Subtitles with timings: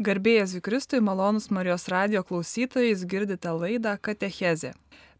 [0.00, 4.70] Garbėjas Vikristui, malonus Marijos radio klausytojais girdite laidą Katechezė.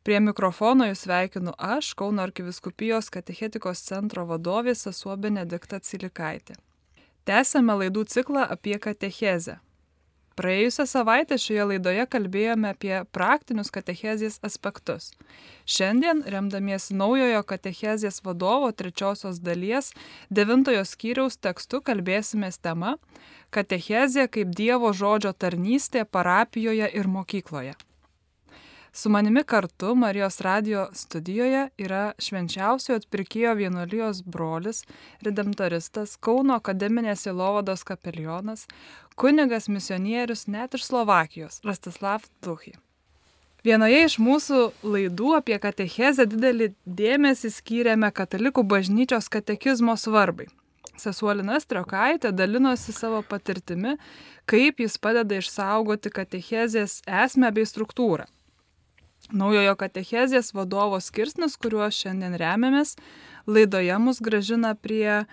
[0.09, 6.57] Prie mikrofono jūs sveikinu aš, Kauno arkiviskupijos katechetikos centro vadovė sesuo Benedikta Cilikaitė.
[7.29, 9.59] Tęsėme laidų ciklą apie katechezę.
[10.41, 15.11] Praėjusią savaitę šioje laidoje kalbėjome apie praktinius katechezės aspektus.
[15.69, 19.93] Šiandien, remdamiesi naujojo katechezės vadovo trečiosios dalies
[20.33, 22.97] devintojo skyriaus tekstu, kalbėsime tema
[23.51, 27.75] Katechezė kaip Dievo žodžio tarnystė parapijoje ir mokykloje.
[28.93, 34.83] Su manimi kartu Marijos radio studijoje yra švenčiausio atpirkėjo vienuolijos brolis,
[35.23, 38.67] redemptoristas, Kauno akademinės įlovados kapelionas,
[39.15, 42.75] kunigas misionierius net iš Slovakijos, Rastislav Tuchy.
[43.65, 50.49] Vienoje iš mūsų laidų apie katechezę didelį dėmesį skyrėme katalikų bažnyčios katekizmo svarbai
[51.01, 53.97] sesuolina Striokaitė dalinosi savo patirtimi,
[54.51, 58.27] kaip jis padeda išsaugoti katechezės esmę bei struktūrą.
[59.31, 62.97] Naujojo katechezės vadovo skirsnis, kuriuo šiandien remiamės,
[63.47, 65.25] laidoje mus gražina prie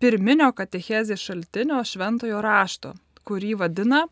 [0.00, 2.94] pirminio katechezės šaltinio šventojo rašto,
[3.28, 4.06] kurį vadina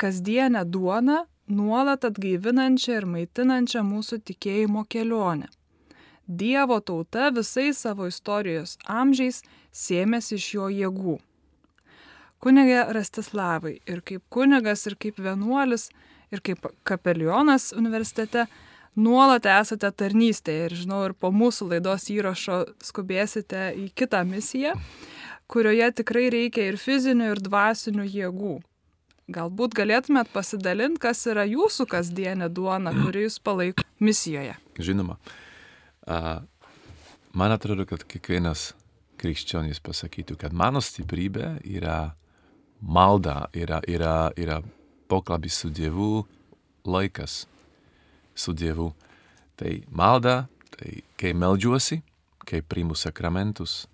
[0.00, 5.50] kasdienę duoną, nuolat atgaivinančią ir maitinančią mūsų tikėjimo kelionę.
[6.26, 9.42] Dievo tauta visais savo istorijos amžiais
[9.74, 11.18] sėmėsi iš jo jėgų.
[12.40, 15.90] Kunigė Rastislavai ir kaip kunigas, ir kaip vienuolis,
[16.30, 18.46] ir kaip kapelionas universitete
[18.98, 24.74] nuolat esate tarnystėje ir žinau, ir po mūsų laidos įrašo skubėsite į kitą misiją,
[25.50, 28.56] kurioje tikrai reikia ir fizinių, ir dvasinių jėgų.
[29.30, 34.56] Galbūt galėtumėt pasidalinti, kas yra jūsų kasdienė duona, kuri jūs palaiko misijoje.
[34.82, 35.20] Žinoma.
[37.30, 38.72] Man atrodo, kad kiekvienas
[39.20, 42.16] krikščionis pasakytų, kad mano stiprybė yra
[42.80, 44.58] malda, yra, yra, yra
[45.10, 46.24] pokalbis su Dievu,
[46.86, 47.44] laikas
[48.34, 48.92] su Dievu.
[49.58, 52.00] Tai malda, tai kai meldžiuosi,
[52.48, 53.84] kai priimu sakramentus,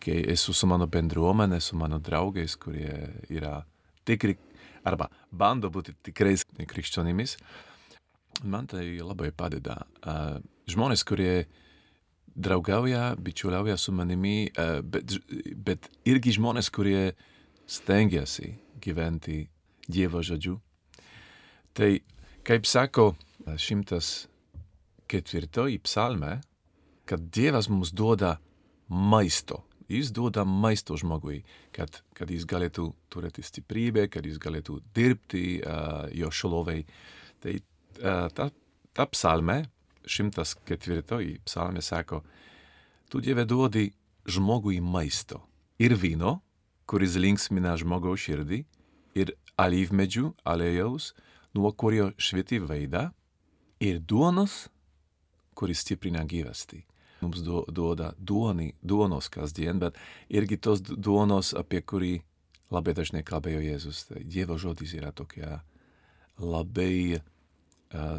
[0.00, 2.96] kai esu su mano bendruomenė, su mano draugais, kurie
[3.30, 3.60] yra
[4.08, 4.34] tikri,
[4.82, 7.36] arba bando būti tikrais krikščionimis,
[8.42, 9.76] man tai labai padeda.
[10.70, 11.44] Žmonės, kurie
[12.34, 14.50] draugauja, bičiuliauja su manimi,
[14.82, 15.18] bet,
[15.54, 17.12] bet irgi žmonės, kurie
[17.70, 19.44] stengiasi gyventi
[19.90, 20.58] Dievo žodžiu.
[21.76, 21.90] Tai,
[22.46, 23.12] kaip sako
[23.58, 24.28] šimtas
[25.10, 26.40] ketvirtoji psalme,
[27.04, 28.36] kad Dievas mums duoda
[28.88, 29.64] maisto.
[29.90, 31.40] Jis duoda maisto žmogui,
[31.74, 36.84] kad, kad jis galėtų turėti stiprybę, kad jis galėtų dirbti uh, jo šlovei.
[37.42, 38.46] Tai uh, ta,
[38.94, 39.64] ta psalme,
[40.06, 41.02] 104
[41.46, 42.22] psalmė sako,
[43.10, 43.88] tu Dieve duodi
[44.30, 45.42] žmogui maisto
[45.82, 46.38] ir vyno,
[46.86, 48.62] kuris linksmina žmogaus širdį,
[49.14, 51.12] ir alyvmedžių aliejaus,
[51.54, 53.10] nuo kurio švieti veidą,
[53.82, 54.68] ir duonos,
[55.56, 56.84] kuris stiprina gyvastį.
[57.20, 59.98] Mums du, duoda duoni, duonos kasdien, bet
[60.32, 62.14] irgi tos duonos, apie kurį
[62.72, 64.06] labai dažnai kalbėjo Jėzus.
[64.08, 65.60] Tai Dievo žodis yra tokia
[66.40, 67.20] labai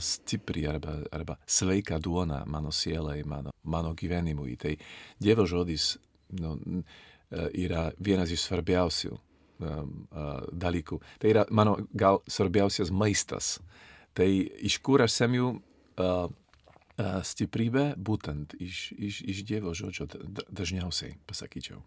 [0.04, 4.58] stipri arba, arba sveika duona mano sielai, mano, mano gyvenimui.
[4.60, 4.76] Tai
[5.18, 5.96] Dievo žodis
[6.38, 6.58] nu,
[7.32, 9.22] yra vienas iš svarbiausių uh,
[9.62, 11.00] dalykų.
[11.22, 13.60] Tai yra mano gal svarbiausias maistas.
[14.18, 14.28] Tai
[14.60, 20.10] iš kur aš semiu uh, uh, stiprybę, būtent iš, iš, iš Dievo žodžio
[20.52, 21.80] dažniausiai, pasakyčiau.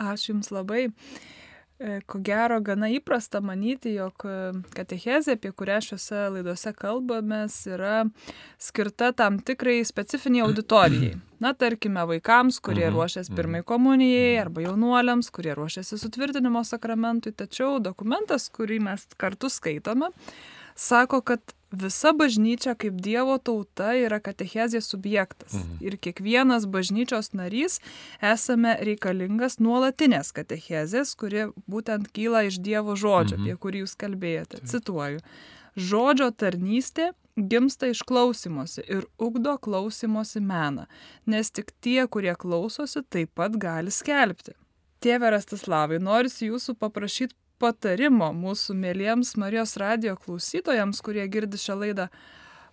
[0.00, 0.88] Ačiū Jums labai.
[1.80, 4.32] E, ko gero, gana įprasta manyti, jog e,
[4.76, 8.02] katechezė, apie kurią šiuose laidose kalbamės, yra
[8.60, 11.14] skirta tam tikrai specifiniai auditorijai.
[11.40, 13.38] Na, tarkime, vaikams, kurie mhm, ruošiasi mhm.
[13.38, 17.32] pirmai komunijai, arba jaunuoliams, kurie ruošiasi sutvirtinimo sakramentui.
[17.32, 20.12] Tačiau dokumentas, kurį mes kartu skaitome,
[20.76, 25.54] sako, kad visa bažnyčia kaip Dievo tauta yra katechezės subjektas.
[25.54, 25.78] Mhm.
[25.80, 27.80] Ir kiekvienas bažnyčios narys
[28.22, 33.46] esame reikalingas nuolatinės katechezės, kuri būtent kyla iš Dievo žodžio, mhm.
[33.46, 34.60] apie kurį jūs kalbėjote.
[34.60, 34.70] Taip.
[34.74, 35.24] Cituoju.
[35.78, 40.86] Žodžio tarnystė gimsta iš klausimosi ir ugdo klausimosi meną,
[41.26, 44.56] nes tik tie, kurie klausosi, taip pat gali skelbti.
[45.00, 52.08] Tėve Rastislavai, noriu jūsų paprašyti patarimo mūsų mėlyjams Marijos radio klausytojams, kurie girdi šią laidą.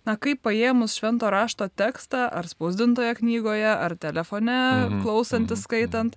[0.06, 5.02] Na, kaip paėmus švento rašto tekstą, ar spausdintoje knygoje, ar telefone, mm -hmm.
[5.02, 6.16] klausantis, mhm, skaitant,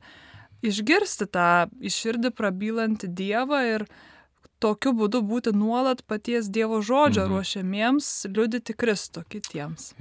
[0.62, 3.86] išgirsti tą iširdį prabylantį Dievą ir
[4.60, 7.34] tokiu būdu būti nuolat paties Dievo žodžio -hmm.
[7.34, 9.94] ruošiamiems liudyti Kristų kitiems.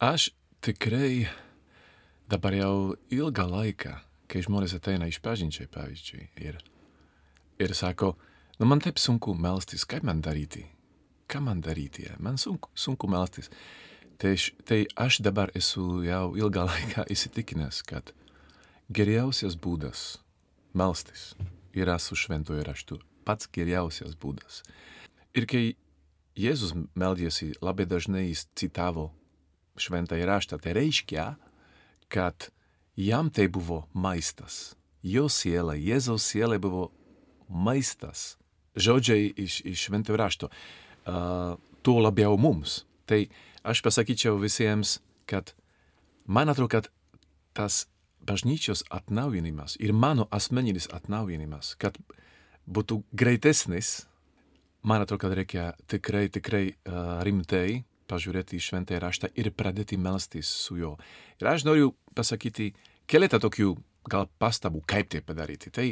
[0.00, 0.30] Aš
[0.60, 1.28] tikrai
[2.28, 3.94] dabar jau ilgą laiką,
[4.26, 6.58] kai žmonės ateina iš pažinčiai, pavyzdžiui, ir
[7.58, 8.14] ir sako,
[8.58, 10.66] nu man taip sunku melstis, kaip man daryti?
[11.28, 12.08] Ką man daryti?
[12.18, 13.50] Man sunku, sunku melstis.
[14.18, 14.34] Tai,
[14.66, 18.10] tai aš dabar esu jau ilgą laiką įsitikinęs, kad
[18.90, 20.18] geriausias būdas
[20.74, 21.34] melstis
[21.76, 22.98] yra su šventuoju raštu.
[23.28, 24.62] Pats geriausias būdas.
[25.36, 25.76] Ir kai
[26.38, 29.08] Jėzus meldėsi, labai dažnai jis citavo
[29.78, 31.32] šventąjį raštą, tai reiškia,
[32.08, 32.50] kad
[32.94, 34.76] jam tai buvo maistas.
[35.02, 36.88] Jo siela, Jėzaus siela buvo
[37.48, 38.36] maistas.
[38.78, 40.50] Žodžiai iš, iš šventojo rašto.
[41.08, 42.84] Uh, tuo labiau mums.
[43.08, 43.24] Tai
[43.64, 45.54] aš pasakyčiau visiems, kad
[46.26, 46.90] man atrodo, kad
[47.56, 47.86] tas
[48.20, 51.96] bažnyčios atnaujinimas ir mano asmeninis atnaujinimas, kad
[52.68, 54.04] būtų greitesnis,
[54.84, 60.48] man atrodo, kad reikia tikrai, tikrai uh, rimtai pažiūrėti į šventąją raštą ir pradėti melstis
[60.48, 60.94] su juo.
[61.40, 62.72] Ir aš noriu pasakyti
[63.08, 63.74] keletą tokių
[64.08, 65.72] gal pastabų, kaip tai padaryti.
[65.74, 65.88] Tai,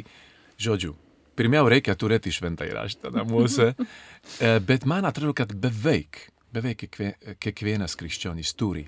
[0.61, 0.95] žodžiu,
[1.37, 3.71] pirmiau reikia turėti šventąjį raštą namuose,
[4.69, 6.87] bet man atrodo, kad beveik, beveik
[7.43, 8.87] kiekvienas krikščionis turi.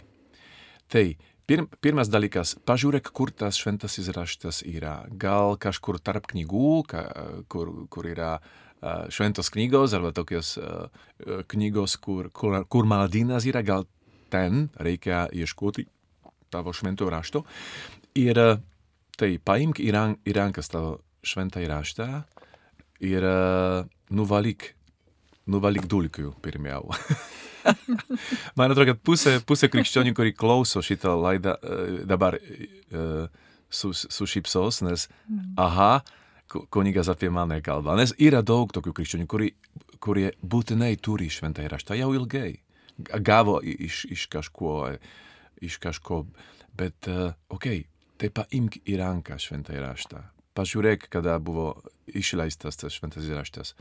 [0.90, 1.04] Tai
[1.50, 5.04] pir, pirmas dalykas, pažiūrėk, kur tas šventasis raštas yra.
[5.22, 7.04] Gal kažkur tarp knygų, ka,
[7.51, 8.38] kur, kur yra
[9.12, 10.56] šventos knygos arba tokios
[11.51, 13.86] knygos, kur, kur, kur maldynas yra, gal
[14.31, 15.86] ten reikia ieškoti
[16.50, 17.44] tavo švento rašto.
[18.18, 18.40] Ir
[19.19, 22.07] tai paimk į, rank, į rankas tavo šventą raštą
[23.04, 23.25] ir
[24.13, 24.74] nuvalyk,
[25.50, 26.90] nuvalyk dulkių pirmiau.
[28.57, 31.56] Man atrodo, kad pusė, pusė krikščionių, kuri klauso šitą laidą,
[32.07, 33.28] dabar uh,
[33.69, 35.07] sušypsos, nes,
[35.60, 36.00] aha,
[36.74, 37.98] kunigas apie mane kalba.
[38.00, 39.51] Nes yra daug tokių krikščionių, kurie,
[40.01, 42.54] kurie būtinai turi šventąjį raštą jau ilgai.
[43.00, 44.74] Gavo iš, iš kažko,
[45.63, 46.24] iš kažko,
[46.75, 47.88] bet, uh, okei, okay,
[48.19, 50.25] tai paimk į ranką šventąjį raštą.
[50.59, 51.71] Pažiūrėk, kada buvo
[52.11, 53.75] išleistas tas šventasis raštas.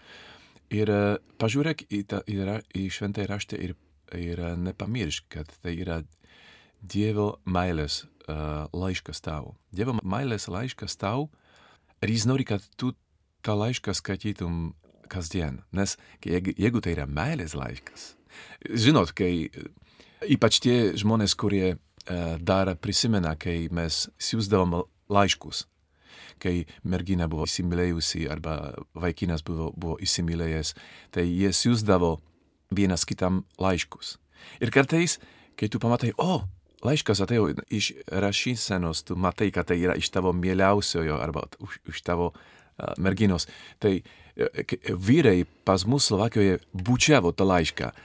[0.71, 2.39] Ir uh, pažiūrėk į, ta, į,
[2.77, 3.75] į šventąjį raštą ir,
[4.15, 6.03] ir uh, nepamiršk, kad tai yra
[6.79, 9.57] Dievo meilės uh, laiškas tau.
[9.75, 11.27] Dievo meilės laiškas tau
[12.05, 12.93] ir jis nori, kad tu
[13.43, 14.77] tą laišką skaitytum
[15.11, 15.65] kasdien.
[15.75, 18.13] Nes jeigu, jeigu tai yra meilės laiškas,
[18.71, 19.49] žinot, kai
[20.29, 25.65] ypač tie žmonės, kurie uh, dar prisimena, kai mes siūsdavom laiškus,
[26.41, 30.75] kai mergina buvo įsimylėjusi arba vaikinas buvo, buvo įsimylėjęs,
[31.15, 32.17] tai jie siūsdavo
[32.75, 34.17] vienas kitam laiškus.
[34.63, 35.19] Ir kartais,
[35.59, 36.43] kai tu pamatai, o,
[36.85, 42.03] laiškas atėjo iš rašysenos, tu matai, kad tai yra iš tavo mieliausiojo arba už, už
[42.07, 43.49] tavo uh, merginos.
[43.83, 47.99] Tai uh, vyrai pas mus Slovakijoje bučiavo tą laišką uh,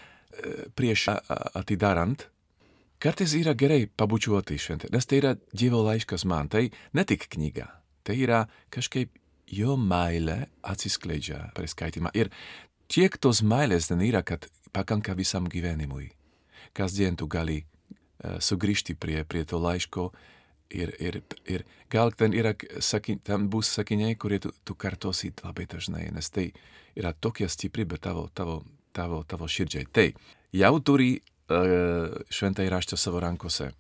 [0.78, 1.10] prieš
[1.54, 2.28] atidarant.
[3.04, 7.68] Kartais yra gerai pabučiuoti šventę, nes tai yra Dievo laiškas man, tai ne tik knyga,
[8.04, 9.12] tai yra kažkaip
[9.54, 12.14] jo meilė atsiskleidžia per skaitimą.
[12.18, 12.32] Ir
[12.92, 16.12] tiek tos meilės ten yra, kad pakanka visam gyvenimui.
[16.74, 17.64] Kasdien tu gali
[18.24, 20.08] sugrįžti prie, prie to laiško
[20.74, 21.20] ir, ir,
[21.50, 26.30] ir gal ten, yra, sakin, ten bus sakiniai, kurie tu, tu kartosi labai dažnai, nes
[26.34, 26.50] tai
[26.98, 28.62] yra tokia stiprybė tavo, tavo,
[28.96, 29.90] tavo, tavo širdžiai.
[29.92, 30.08] Tai
[30.56, 33.72] jau turi uh, šventai raštą savo rankose.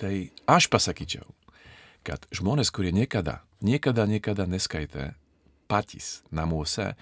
[0.00, 0.12] Tai
[0.50, 1.26] aš pasakyčiau,
[2.04, 5.14] kad žmonės, kurie niekada, niekada, niekada neskaitė
[5.68, 6.92] patys namuose,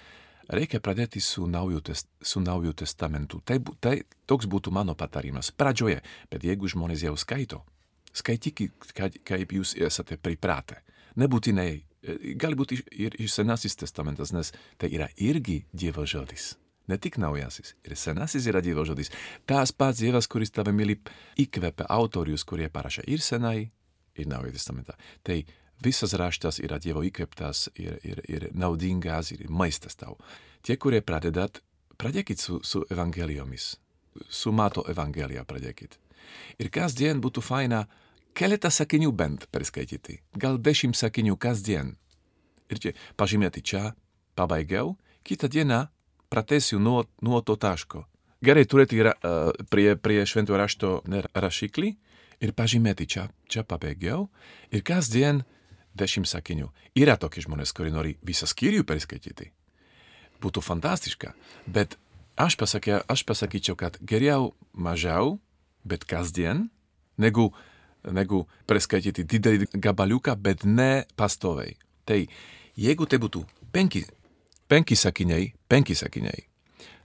[0.47, 3.41] reikia pradėti su nauju, test, su nauju testamentu.
[3.45, 3.95] Tai, tai
[4.29, 6.01] toks būtų mano patarimas pradžioje,
[6.31, 7.63] bet jeigu žmonės jau skaito,
[8.13, 8.93] skaitykit,
[9.27, 10.81] kaip jūs esate pripratę.
[11.19, 11.69] Nebūtinai,
[12.01, 16.53] e, gali būti ir, ir senasis testamentas, nes tai yra irgi Dievo žodis.
[16.87, 19.11] Ne tik naujasis, ir senasis yra Dievo žodis.
[19.47, 20.97] Tas pats Dievas, kuris tave myli,
[21.39, 23.69] įkvepia autorius, kurie parašė ir senai,
[24.15, 24.93] ir naują testamentą.
[25.23, 25.43] Tai
[25.83, 30.17] visas raštas yra Dievo įkveptas ir, ir, ir naudingas ir maistas tau.
[30.63, 31.61] Tie, kurie pradedat,
[31.97, 33.73] pradėkit su, su evangelijomis.
[34.29, 35.97] Su Mato evangelija pradėkit.
[36.61, 37.83] Ir kasdien būtų faina
[38.37, 40.19] keletą sakinių bent perskaityti.
[40.37, 41.95] Gal dešimt sakinių kasdien.
[42.71, 43.91] Ir čia pažymėti čia,
[44.37, 44.95] pabaigiau,
[45.27, 45.87] kitą dieną
[46.29, 48.05] pratesiu nuo, nuo to taško.
[48.43, 50.95] Gerai turėti ra, uh, prie, prie šventų rašto
[51.33, 51.93] rašiklį
[52.43, 54.27] ir pažymėti čia, čia pabaigiau.
[54.73, 55.43] Ir kasdien
[55.97, 56.69] dešimt sakinių.
[56.97, 59.51] Yra tokie žmonės, kurie nori visą skyrių perskaityti.
[60.43, 61.33] Būtų fantastiška.
[61.65, 61.97] Bet
[62.35, 65.37] aš, pasakė, aš pasakyčiau, kad geriau mažiau,
[65.87, 66.67] bet kasdien,
[67.17, 67.51] negu,
[68.03, 71.77] negu perskaityti didelį gabaliuką, bet ne pastoviai.
[72.03, 72.19] Tai
[72.75, 73.45] jeigu tai būtų
[73.75, 74.03] penki,
[74.67, 76.47] penki sakiniai, penki sakiniai,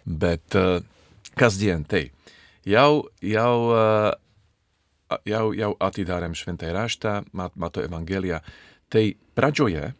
[0.08, 0.80] bet uh,
[1.38, 2.08] kasdien tai
[2.66, 4.16] jau, jau, uh,
[5.28, 8.42] jau, jau atidarėm šventąjį raštą, mat, mato evangeliją,
[8.88, 9.92] Tai pradžioje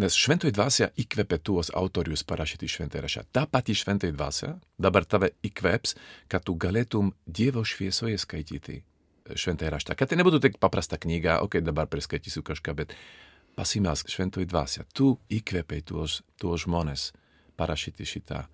[0.00, 3.24] nes šventoji dvasia įkvepia tuos autorius parašyti šventąją raštą.
[3.36, 5.92] Ta pati šventoji dvasia dabar tave įkveps,
[6.32, 8.78] kad tu galėtum Dievo šviesoje skaityti
[9.36, 9.96] šventąją raštą.
[9.98, 12.96] Kad tai nebūtų tik paprasta knyga, ok, dabar priskaitysiu kažką, bet
[13.60, 14.86] pasimelsk šventoji dvasia.
[14.96, 17.10] Tu įkvepiai tuos, tuos žmonės
[17.60, 18.48] parašyti šitą uh,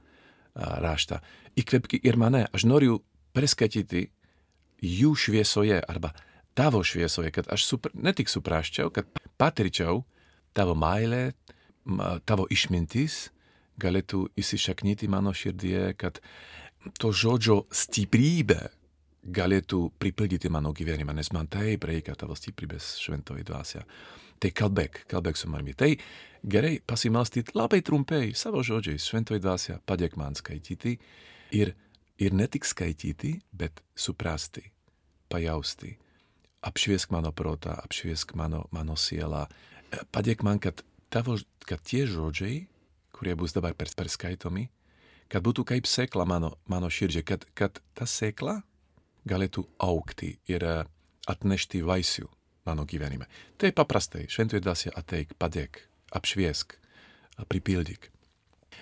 [0.82, 1.20] raštą.
[1.62, 2.48] Įkvepki ir mane.
[2.50, 3.04] Aš noriu
[3.38, 4.08] priskaityti
[4.82, 6.12] jų šviesoje arba
[6.56, 10.04] tavo šviesoje, kad aš supr ne tik suprasčiau, kad patirčiau
[10.56, 11.34] tavo meilė,
[12.24, 13.26] tavo išmintis
[13.80, 16.20] galėtų įsišaknyti mano širdie, kad
[17.00, 18.70] to žodžio stiprybė
[19.26, 23.82] galėtų pripildyti mano gyvenimą, nes man taip reikia tavo stiprybės šventoji dvasia.
[24.40, 25.74] Tai kalbėk, kalbėk su manimi.
[25.74, 25.90] Tai
[26.46, 30.96] gerai pasimelstyti labai trumpai savo žodžiais šventoji dvasia, padėk man skaityti
[31.56, 31.74] ir,
[32.18, 34.64] ir ne tik skaityti, bet suprasti,
[35.28, 35.96] pajausti.
[36.66, 39.46] Apšviesk mano protą, apšviesk mano, mano sielą,
[40.12, 40.82] padėk man, kad,
[41.12, 41.36] tavo,
[41.68, 42.64] kad tie žodžiai,
[43.14, 44.66] kurie bus dabar perskaitomi,
[45.32, 48.60] kad būtų kaip sėkla mano, mano širdžiai, kad, kad ta sėkla
[49.26, 50.64] galėtų augti ir
[51.26, 52.28] atnešti vaisių
[52.66, 53.28] mano gyvenime.
[53.58, 56.76] Tai paprastai, šventoji dvasia ateik, padėk, apšviesk,
[57.50, 58.10] pripildyk.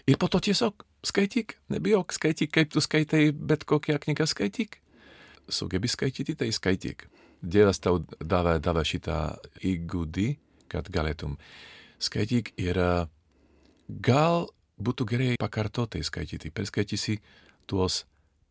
[0.08, 4.80] Ir po to tiesiog skaityk, nebijok, skaityk, kaip tu skaitai, bet kokią knygą skaityk.
[5.48, 7.06] Sugebi skaityti, tai skaityk.
[7.44, 9.18] Dievas tau davė, davė šitą
[9.60, 10.28] įgūdį,
[10.72, 11.36] kad galėtum
[12.02, 12.80] skaityk ir
[13.88, 14.48] gal
[14.80, 16.50] būtų gerai pakartotai skaityti.
[16.50, 17.18] Perskaitysi
[17.70, 18.04] tuos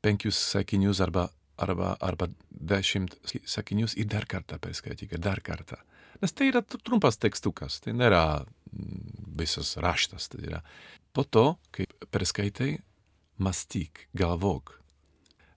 [0.03, 5.79] penkius sakinius arba, arba, arba dešimt sakinius ir dar kartą perskaityk, dar kartą.
[6.21, 8.43] Nes tai yra trumpas tekstukas, tai nėra
[9.37, 10.29] visas raštas.
[10.31, 10.61] Tai yra.
[11.13, 12.77] Po to, kai perskaitai,
[13.37, 14.79] mąstyk, galvok,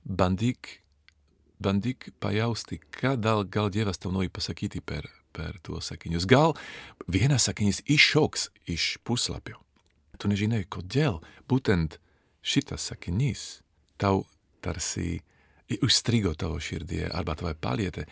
[0.05, 0.81] bandyk,
[1.61, 6.29] bandyk pajausti, ką gal, gal Dievas tau nori pasakyti per, per tuos sakinius.
[6.29, 6.57] Gal
[7.09, 9.61] vienas sakinys iššoks iš puslapio.
[10.17, 11.99] Tu nežinai, kodėl būtent
[12.45, 13.61] šitas sakinys
[14.01, 14.25] tau
[14.65, 15.21] tarsi
[15.83, 18.07] užstrigo tavo širdie arba tave palietė.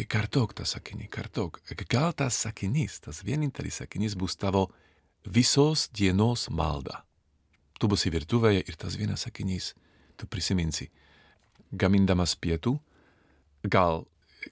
[0.00, 1.58] Tai kartok tą sakinį, kartok.
[1.92, 4.62] Gal tas sakinys, tas vienintelis sakinys bus tavo
[5.28, 7.02] visos dienos malda.
[7.76, 9.74] Tu būsi virtuvėje ir tas vienas sakinys,
[10.16, 10.86] tu prisiminsi.
[11.76, 12.78] Gamindamas pietų,
[13.68, 14.06] gal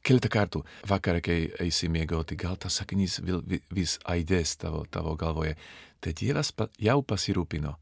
[0.04, 3.16] keletą kartų vakarą, kai eisi miegoti, gal tas sakinys
[3.72, 5.54] vis aidės tavo, tavo galvoje.
[6.04, 7.72] Tai Dievas jau pasirūpino,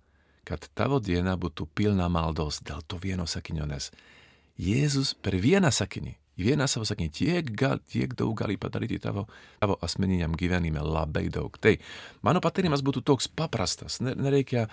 [0.47, 3.91] kad tavo diena būtų pilna maldos dėl to vieno sakinio, nes
[4.55, 9.27] Jėzus per vieną sakinį, vieną savo sakinį, tiek, gal, tiek daug gali padaryti tavo,
[9.61, 11.57] tavo asmeniniam gyvenime, labai daug.
[11.61, 11.77] Tai
[12.27, 14.67] mano patarimas būtų toks paprastas, nereikia,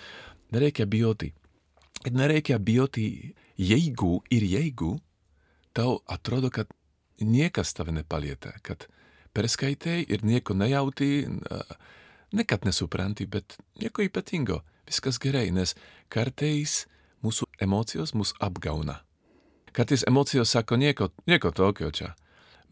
[0.53, 1.33] nereikia bijoti.
[2.11, 3.05] Nereikia bijoti,
[3.55, 4.97] jeigu ir jeigu
[5.73, 6.67] tau atrodo, kad
[7.23, 8.87] niekas tave nepalietė, kad
[9.33, 11.25] perskaitei ir nieko nejauti,
[12.33, 15.77] ne kad nesupranti, bet nieko ypatingo, viskas gerai, nes
[16.11, 16.83] kartais
[17.23, 18.99] mūsų emocijos mus apgauna.
[19.73, 22.13] Kartais emocijos sako nieko, nieko tokio čia,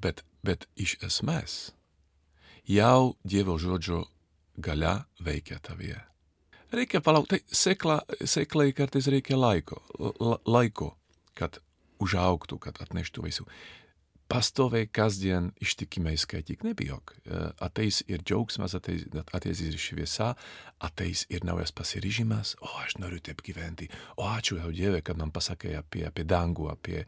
[0.02, 1.72] bet, bet iš esmės
[2.70, 4.04] jau Dievo žodžio
[4.58, 5.98] galia veikia tavyje.
[6.72, 10.94] Reikia palaukti, sekla, seklai kartais reikia laiko, la, laiko,
[11.36, 11.58] kad
[12.02, 13.48] užaugtų, kad atneštų vaisių
[14.32, 17.14] pastoviai kasdien ištikimai skaityk, nebijok.
[17.64, 19.04] Ateis ir džiaugsmas, ateis,
[19.36, 20.32] ateis ir šviesa,
[20.80, 25.34] ateis ir naujas pasiryžimas, o aš noriu taip gyventi, o ačiū jau Dieve, kad man
[25.36, 27.04] pasakė apie, apie dangų, apie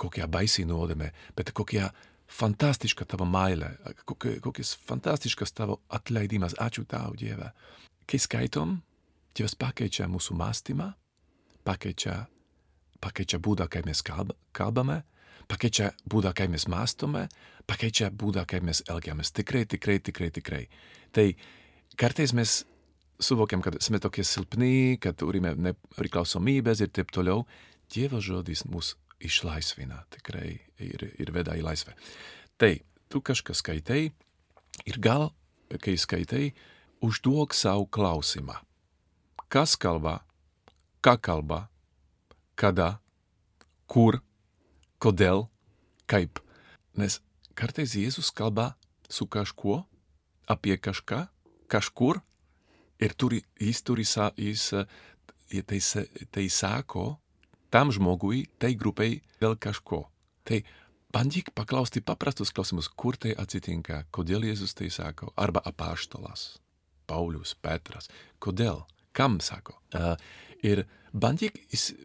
[0.00, 1.90] kokią baisį nuodėmę, bet kokia
[2.30, 3.72] fantastiška tavo meilė,
[4.06, 7.52] kokias fantastiškas tavo atleidimas, ačiū tau Dieve.
[8.06, 8.80] Kai skaitom,
[9.36, 10.90] Dievas pakeičia mūsų mąstymą,
[11.64, 12.24] pakeičia,
[13.00, 15.02] pakeičia būdą, kaip mes kalbame,
[15.50, 17.26] pakeičia būdą, kaip mes mąstome,
[17.68, 19.32] pakeičia būdą, kaip mes elgiamės.
[19.34, 20.62] Tikrai, tikrai, tikrai, tikrai.
[21.14, 21.26] Tai
[21.98, 22.60] kartais mes
[23.20, 27.44] suvokiam, kad esame tokie silpni, kad turime nepriklausomybės ir taip toliau.
[27.90, 31.96] Dievo žodis mus išlaisvina tikrai ir, ir veda į laisvę.
[32.60, 32.72] Tai
[33.10, 34.02] tu kažką skaitai
[34.86, 35.30] ir gal,
[35.82, 36.52] kai skaitai,
[37.04, 38.60] užduok savo klausimą.
[39.50, 40.20] Kas kalba,
[41.02, 41.64] ką kalba,
[42.54, 43.00] kada,
[43.90, 44.20] kur
[45.00, 45.46] Kodėl?
[46.10, 46.42] Kaip?
[46.98, 47.20] Nes
[47.56, 48.74] kartais Jėzus kalba
[49.08, 49.80] su kažkuo,
[50.50, 51.22] apie kažką,
[51.72, 52.20] kažkur,
[53.00, 54.04] ir turi, jis turi,
[54.36, 54.66] jis
[55.66, 55.80] tai,
[56.30, 57.16] tai sako
[57.70, 60.04] tam žmogui, tai grupiai dėl kažko.
[60.44, 60.60] Tai
[61.14, 66.58] bandyk paklausti paprastus klausimus, kur tai atsitinka, kodėl Jėzus tai sako, arba apaštalas,
[67.08, 68.10] Paulius, Petras,
[68.42, 68.84] kodėl,
[69.16, 69.78] kam sako.
[69.94, 70.14] Uh,
[70.62, 71.56] ir bandyk,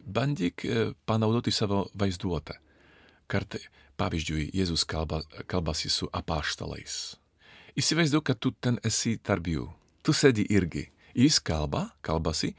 [0.06, 2.62] bandyk uh, panaudoti savo vaizduotę.
[3.26, 3.60] Kartai,
[3.98, 7.16] pavyzdžiui, Jėzus kalba, kalbasi su apaštalais.
[7.76, 9.66] Įsivaizduoju, kad tu ten esi tarp jų.
[10.02, 10.86] tu sėdi irgi.
[11.16, 12.54] Jis kalba, kalbasi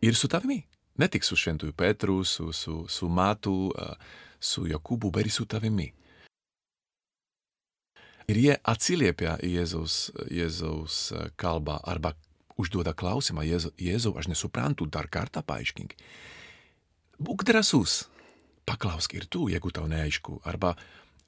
[0.00, 0.62] ir su tavimi.
[0.96, 3.74] Ne tik su šventųjų Petru, su, su, su Matu,
[4.40, 5.90] su Jokūbu, bet ir su tavimi.
[8.26, 12.14] Ir jie atsiliepia Jėzaus, Jėzaus kalbą arba
[12.56, 15.92] užduoda klausimą, Jėzau, Jėzau, aš nesuprantu, dar kartą paaiškink.
[17.20, 18.06] Būk drasus,
[18.66, 20.74] paklausk ir tu, jeigu tau neaišku, arba,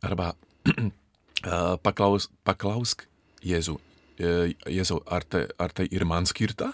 [0.02, 0.32] arba
[1.86, 3.06] paklaus, paklausk
[3.46, 3.78] Jėzau,
[4.18, 6.72] Jėzau, ar tai, ar tai ir man skirta?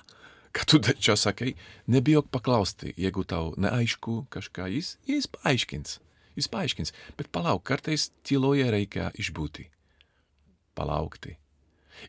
[0.54, 1.56] Kad tu čia sakai,
[1.90, 5.98] nebijok paklausti, jeigu tau neaišku kažką, jis, jis paaiškins,
[6.38, 9.66] jis paaiškins, bet palauk, kartais tyloje reikia išbūti,
[10.78, 11.34] palaukti.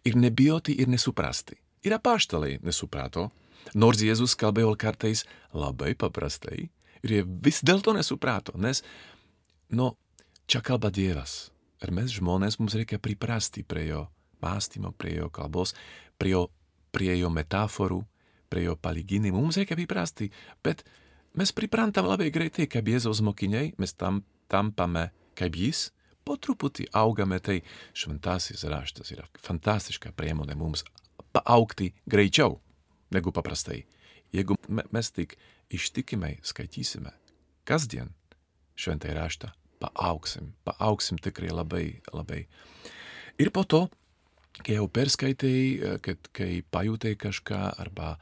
[0.06, 1.58] Ir nebijoti ir nesuprasti.
[1.86, 3.32] Ir apaštalai nesuprato,
[3.74, 6.70] nors Jėzus kalbėjo kartais labai paprastai,
[7.06, 8.82] ir jie vis dėlto nesuprato, nes,
[9.74, 9.94] nu,
[10.50, 11.52] čia kalba Dievas.
[11.84, 14.06] Ir mes žmonės mums reikia priprasti prie jo
[14.44, 15.76] mąstymo, prie jo kalbos,
[16.18, 16.46] prie jo,
[16.96, 18.00] prie jo metaforų,
[18.50, 19.42] prie jo palyginimų.
[19.42, 20.30] Mums reikia priprasti,
[20.66, 20.86] bet
[21.38, 25.90] mes priprantam labai greitai, kaip Jėzaus mokiniai, mes tam tampame kaip jis,
[26.26, 27.60] po truputį augame, tai
[27.94, 30.86] šventasis raštas yra fantastiška priemonė mums
[31.36, 32.60] paaukti greičiau
[33.14, 33.84] negu paprastai.
[34.34, 35.36] Jeigu mes tik
[35.74, 37.14] ištikimai skaitysime
[37.66, 38.12] kasdien
[38.76, 42.46] šventai raštą, paauksim, paauksim tikrai labai, labai.
[43.40, 43.86] Ir po to,
[44.62, 48.16] kai jau perskaitai, kad kai pajutai kažką arba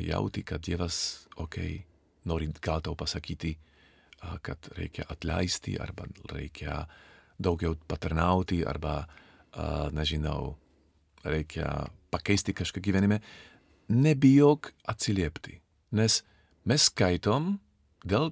[0.00, 1.84] jauti, kad Dievas, okei, okay,
[2.28, 3.54] nori gal tau pasakyti,
[4.42, 6.84] kad reikia atleisti arba reikia
[7.40, 9.04] daugiau patarnauti arba,
[9.92, 10.54] nežinau,
[11.24, 11.68] reikia
[12.10, 13.20] pakeisti kažką gyvenime,
[13.88, 15.60] nebijok atsiliepti.
[15.94, 16.22] Nes
[16.64, 17.54] mes skaitom
[18.04, 18.30] dėl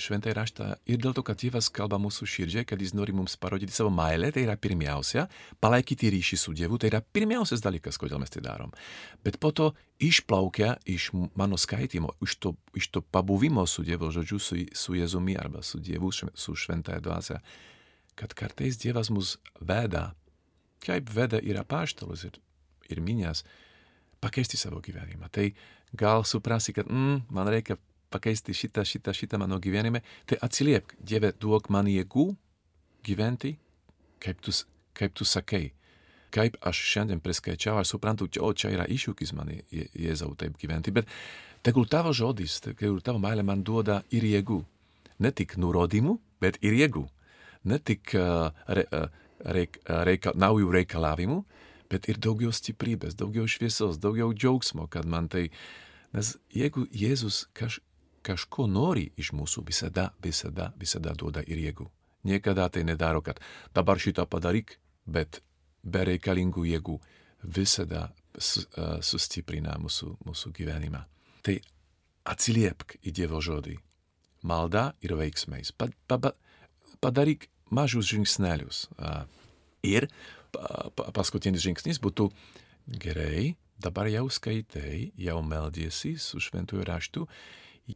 [0.00, 3.72] šventai raštą ir dėl to, kad Dievas kalba mūsų širdžiai, kad jis nori mums parodyti
[3.72, 5.24] savo meilę, tai yra pirmiausia,
[5.64, 8.74] palaikyti ryšį su Dievu, tai yra pirmiausias dalykas, kodėl mes tai darom.
[9.24, 9.70] Bet po to
[10.04, 15.38] išplaukia iš mano skaitimo, iš to, iš to pabuvimo su Dievo žodžiu, su, su Jėzumi
[15.40, 17.40] arba su Dievu, su šventąją dvasę,
[18.20, 20.10] kad kartais Dievas mus veda,
[20.84, 22.36] kaip veda ir apaštalus, ir
[22.92, 23.44] ir minės
[24.24, 25.28] pakeisti savo gyvenimą.
[25.32, 25.50] Tai
[25.92, 27.76] gal suprasi, kad mm, man reikia
[28.14, 32.28] pakeisti šitą, šitą, šitą mano gyvenime, tai atsiliepk, Dieve, duok man jėgų
[33.04, 33.56] gyventi,
[34.22, 34.54] kaip tu,
[34.96, 35.72] kaip tu sakai.
[36.34, 41.10] Kaip aš šiandien priskaičiau, aš suprantu, o čia yra iššūkis man, Jėzau, taip gyventi, bet
[41.62, 44.60] tegul tavo žodis, tegul tavo meilė man duoda ir jėgų.
[45.22, 47.04] Ne tik nurodymų, bet ir jėgų.
[47.70, 49.06] Ne tik uh, re, uh,
[49.46, 51.38] reik, uh, reika, naujų reikalavimų,
[51.94, 55.48] bet ir daugiau stiprybės, daugiau šviesos, daugiau džiaugsmo, kad man tai,
[56.14, 57.78] nes jeigu Jėzus kaž,
[58.26, 61.88] kažko nori iš mūsų, visada, visada, visada duoda ir jėgų.
[62.24, 63.40] Niekada tai nedaro, kad
[63.76, 65.42] dabar šitą padaryk, bet
[65.84, 66.98] be reikalingų jėgų
[67.44, 68.08] visada
[69.04, 71.04] sustiprina mūsų, mūsų gyvenimą.
[71.44, 71.58] Tai
[72.32, 73.76] atsiliepk į Dievo žodį.
[74.48, 75.72] Malda ir veiksmais.
[75.76, 76.32] Pa, pa, pa,
[77.04, 78.86] padaryk mažus žingsnelius.
[79.84, 80.08] Ir
[81.14, 82.28] paskutinis žingsnis būtų
[83.00, 87.26] gerai, dabar jau skaitai, jau meldiesi su šventųjų raštu,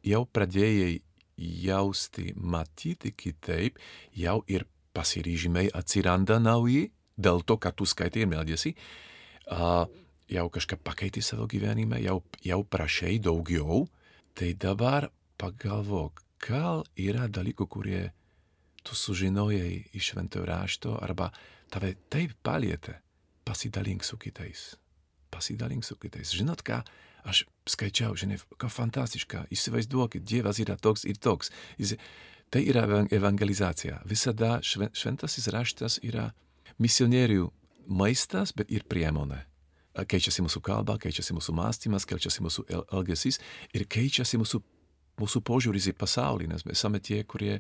[0.05, 0.99] jau pradėjai
[1.39, 3.79] jausti, matyti kitaip,
[4.17, 4.67] jau ir
[4.97, 8.75] pasiryžimai atsiranda nauji, dėl to, kad tu skaitai ir meldiesi,
[9.51, 9.87] uh,
[10.29, 13.87] jau kažką pakeiti savo gyvenime, jau, jau prašai daugiau,
[14.35, 18.03] tai dabar pagalvok, gal yra dalykų, kurie
[18.87, 21.31] tu sužinojai iš šventojo rašto arba
[21.73, 22.99] tave taip palietė,
[23.49, 24.75] pasidalink su kitais.
[25.33, 26.33] Pasidalink su kitais.
[26.37, 26.81] Žinot ką,
[27.29, 31.53] aš skaičiau, žinai, ką fantastiška, įsivaizduokit, Dievas yra toks ir toks.
[31.81, 31.97] Jis,
[32.53, 34.03] tai yra evangelizacija.
[34.09, 36.31] Visada šventasis raštas yra
[36.81, 37.49] misionierių
[37.89, 39.45] maistas, bet ir priemonė.
[39.99, 43.41] Keičiasi mūsų kalba, keičiasi mūsų mąstymas, keičiasi mūsų elgesys
[43.75, 44.61] ir keičiasi mūsų,
[45.19, 47.59] mūsų požiūris į pasaulį, nes mes esame tie, kurie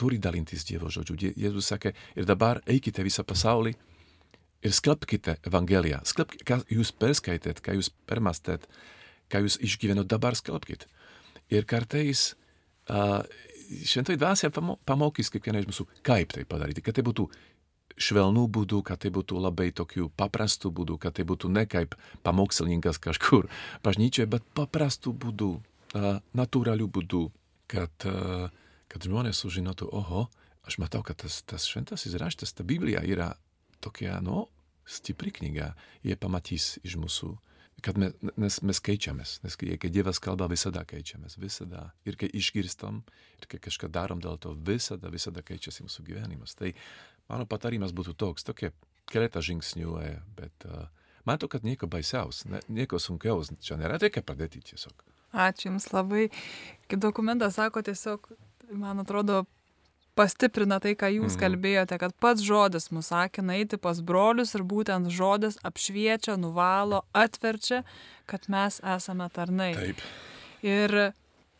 [0.00, 1.16] turi dalintis Dievo žodžiu.
[1.36, 3.74] Jėzus sakė, ir dabar eikite visą pasaulį
[4.64, 6.00] ir skelbkite Evangeliją.
[6.08, 8.66] Skelbkite, ką jūs perskaitėt, ką jūs permastėt,
[9.32, 10.88] ką jūs išgyvenot, dabar skelbkite.
[11.52, 12.32] Ir kartais
[12.88, 13.20] uh,
[13.84, 17.28] šventai dvasia pamokys kiekvieną iš mūsų, kaip tai padaryti, kad tai būtų
[18.00, 21.94] švelnų būdų, kad tai būtų labai tokių paprastų būdų, kad tai būtų ne kaip
[22.26, 23.46] pamokslininkas kažkur
[23.84, 27.24] bažnyčioje, bet paprastų būdų, uh, natūralių būdų,
[27.70, 28.48] kad uh,
[28.94, 30.28] kad žmonės sužinotų, oho,
[30.64, 33.32] aš matau, kad tas, tas šventasis raštas, ta Biblija yra
[33.84, 34.46] tokia, nu,
[34.86, 35.72] stipri knyga,
[36.06, 37.32] jie pamatys iš mūsų,
[37.84, 41.88] kad mes, nes mes keičiamės, nes kai, kai Dievas kalba, visada keičiamės, visada.
[42.08, 43.02] Ir kai išgirstam,
[43.42, 46.56] ir kai kažką darom dėl to, visada, visada keičiasi mūsų gyvenimas.
[46.56, 46.72] Tai
[47.28, 48.72] mano patarimas būtų toks, tokie
[49.10, 49.98] keletą žingsnių,
[50.38, 50.70] bet,
[51.24, 55.04] Matau, kad nieko baisiaus, ne, nieko sunkiaus čia nėra, reikia pradėti tiesiog.
[55.32, 56.26] Ačiū Jums labai.
[56.90, 58.28] Kaip dokumentas sako, tiesiog,
[58.70, 59.44] man atrodo,
[60.18, 61.40] pastiprina tai, ką Jūs mm.
[61.42, 67.82] kalbėjote, kad pats žodis mus sakina eiti pas brolius ir būtent žodis apšviečia, nuvalo, atverčia,
[68.30, 69.72] kad mes esame tarnai.
[69.78, 70.04] Taip.
[70.64, 70.96] Ir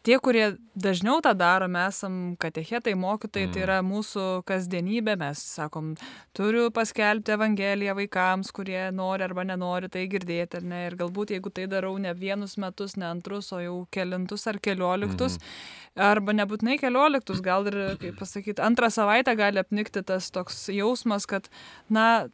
[0.05, 0.45] tie, kurie
[0.77, 3.53] dažniau tą daro, mes esam katechetai, mokytojai, mm.
[3.55, 5.93] tai yra mūsų kasdienybė, mes sakom,
[6.37, 11.53] turiu paskelbti Evangeliją vaikams, kurie nori arba nenori tai girdėti, ar ne, ir galbūt jeigu
[11.55, 16.03] tai darau ne vienus metus, ne antrus, o jau kelintus ar kelioliktus, mm.
[16.11, 21.49] arba nebūtinai kelioliktus, gal ir, kaip pasakyti, antrą savaitę gali apnikti tas toks jausmas, kad,
[21.88, 22.27] na,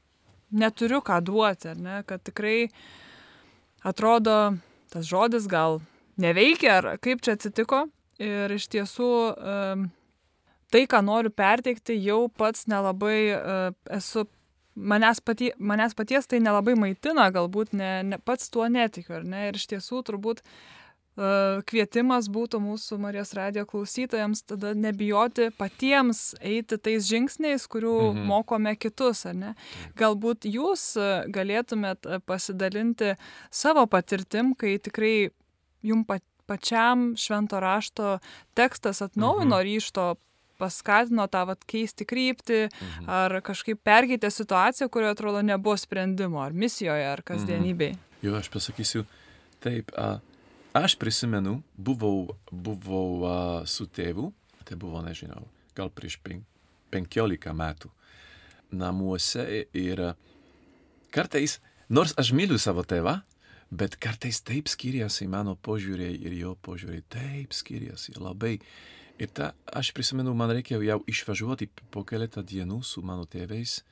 [0.51, 2.59] neturiu ką duoti, ar ne, kad tikrai
[3.87, 4.57] atrodo,
[4.91, 5.79] tas žodis gal
[6.21, 7.87] neveikia, ar kaip čia atsitiko.
[8.21, 9.11] Ir iš tiesų
[10.71, 13.17] tai, ką noriu perteikti, jau pats nelabai
[13.97, 14.27] esu,
[14.77, 19.49] manęs, patie, manęs paties tai nelabai maitina, galbūt ne, ne, pats tuo netikiu, ne?
[19.49, 20.45] Ir iš tiesų turbūt
[21.69, 28.23] kvietimas būtų mūsų Marijos radio klausytojams tada nebijoti patiems eiti tais žingsniais, kurių mhm.
[28.31, 29.51] mokome kitus, ar ne?
[29.99, 30.95] Galbūt jūs
[31.35, 33.17] galėtumėt pasidalinti
[33.51, 35.31] savo patirtim, kai tikrai
[35.83, 36.05] jum
[36.51, 38.19] pačiam švento rašto
[38.59, 39.65] tekstas atnaujino mhm.
[39.69, 40.07] ryšto,
[40.61, 43.07] paskatino tą vat, keisti kryptį, mhm.
[43.09, 47.97] ar kažkaip perkeitė situaciją, kurioje atrodo nebuvo sprendimo, ar misijoje, ar kasdienybėje.
[47.97, 48.27] Mhm.
[48.27, 49.07] Jo, aš pasakysiu,
[49.65, 50.19] taip, a,
[50.77, 54.29] aš prisimenu, buvau, buvau a, su tėvu,
[54.69, 55.47] tai buvo, nežinau,
[55.79, 56.45] gal prieš pen,
[56.93, 57.89] penkiolika metų
[58.71, 60.03] namuose ir
[61.11, 63.21] kartais, nors aš myliu savo tėvą,
[63.71, 68.59] bet kartais taip skiriasi mano požiūriai ir jo požiūriai, taip skiriasi labai.
[69.21, 73.83] Ir ta, aš prisimenu, man reikėjo jau išvažiuoti po keletą dienų su mano tėvais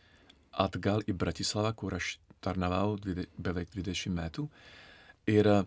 [0.58, 2.96] atgal į Bratislavą, kur aš tarnavau
[3.36, 4.46] beveik 20 metų.
[5.28, 5.66] Ir uh,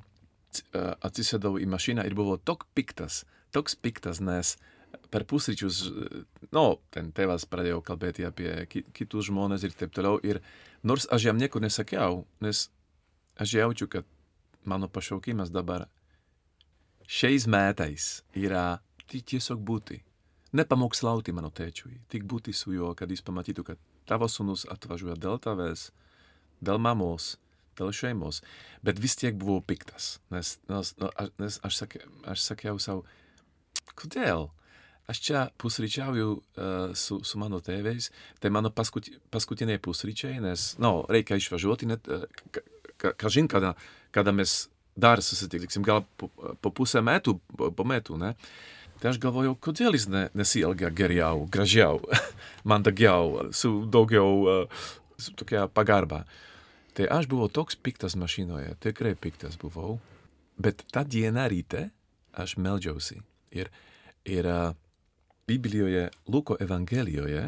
[1.05, 3.21] atsisėdau į mašiną ir buvo toks piktas,
[3.55, 4.55] toks piktas, nes
[5.11, 5.85] per pusryčius,
[6.55, 10.19] no, ten tėvas pradėjo kalbėti apie kitus žmonės ir taip toliau.
[10.23, 10.41] Ir
[10.83, 12.65] nors aš jam nieko nesakiau, nes
[13.41, 14.05] aš jaučiu, kad
[14.65, 15.87] mano pašaukimas dabar
[17.07, 19.99] šiais metais yra tiesiog būti.
[20.55, 25.39] Nepamokslauti mano tėčiui, tik būti su juo, kad jis pamatytų, kad tavo sunus atvažiuoja dėl
[25.39, 25.89] tavęs,
[26.61, 27.37] dėl mamos,
[27.79, 28.41] dėl šeimos,
[28.83, 30.93] bet vis tiek buvau piktas, nes, nes,
[31.39, 33.05] nes aš, sakė, aš sakiau savo,
[33.95, 34.51] kodėl?
[35.09, 41.01] Aš čia pusryčiauju uh, su, su mano tėvais, tai mano paskut, paskutiniai pusryčiai, nes, no,
[41.11, 42.61] reikia išvažiuoti, net, uh,
[43.01, 43.73] ka, kažin kada,
[44.13, 46.29] kada mes dar susitiksim, gal po,
[46.61, 48.35] po pusę metų, po, po metų, ne?
[49.01, 52.03] Tai aš galvojau, kodėl jis ne, nesielgia geriau, gražiau,
[52.69, 54.83] mandagiau, su daugiau uh,
[55.17, 56.25] su tokia pagarba.
[56.93, 59.97] Tai aš buvau toks piktas mašinoje, tikrai piktas buvau,
[60.61, 61.87] bet tą dieną ryte
[62.37, 63.21] aš meldžiausi.
[63.57, 63.71] Ir,
[64.27, 64.75] ir uh,
[65.49, 67.47] Biblijoje, Luko Evangelijoje,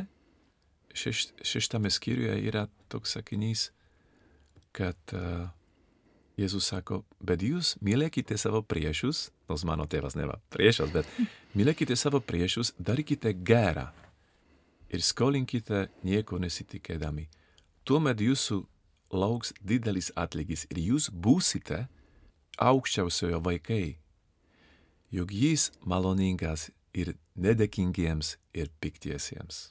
[0.98, 3.70] šeš, šeštame skyriuje yra toks sakinys,
[4.76, 5.48] kad uh,
[6.34, 11.10] Jėzus sako, bet jūs mylėkite savo priešus, nors mano tėvas neva priešas, bet
[11.58, 13.92] mylėkite savo priešus, darykite gerą
[14.94, 17.28] ir skolinkite nieko nesitikėdami.
[17.86, 18.64] Tuomet jūsų
[19.14, 21.84] lauks didelis atlygis ir jūs būsite
[22.58, 23.98] aukščiausiojo vaikai,
[25.14, 29.70] juk jis maloningas ir nedėkingiems ir piktiesiems.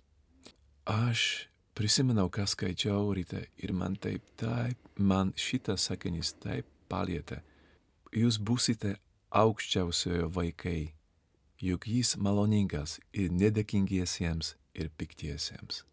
[0.87, 7.41] Aš prisimenau, ką skaičiau ryte ir man taip, taip, man šitas sakinys taip palietė.
[8.13, 8.97] Jūs būsite
[9.33, 10.93] aukščiausiojo vaikai,
[11.63, 15.85] juk jis maloningas ir nedėkingiesiems ir piktiesiems.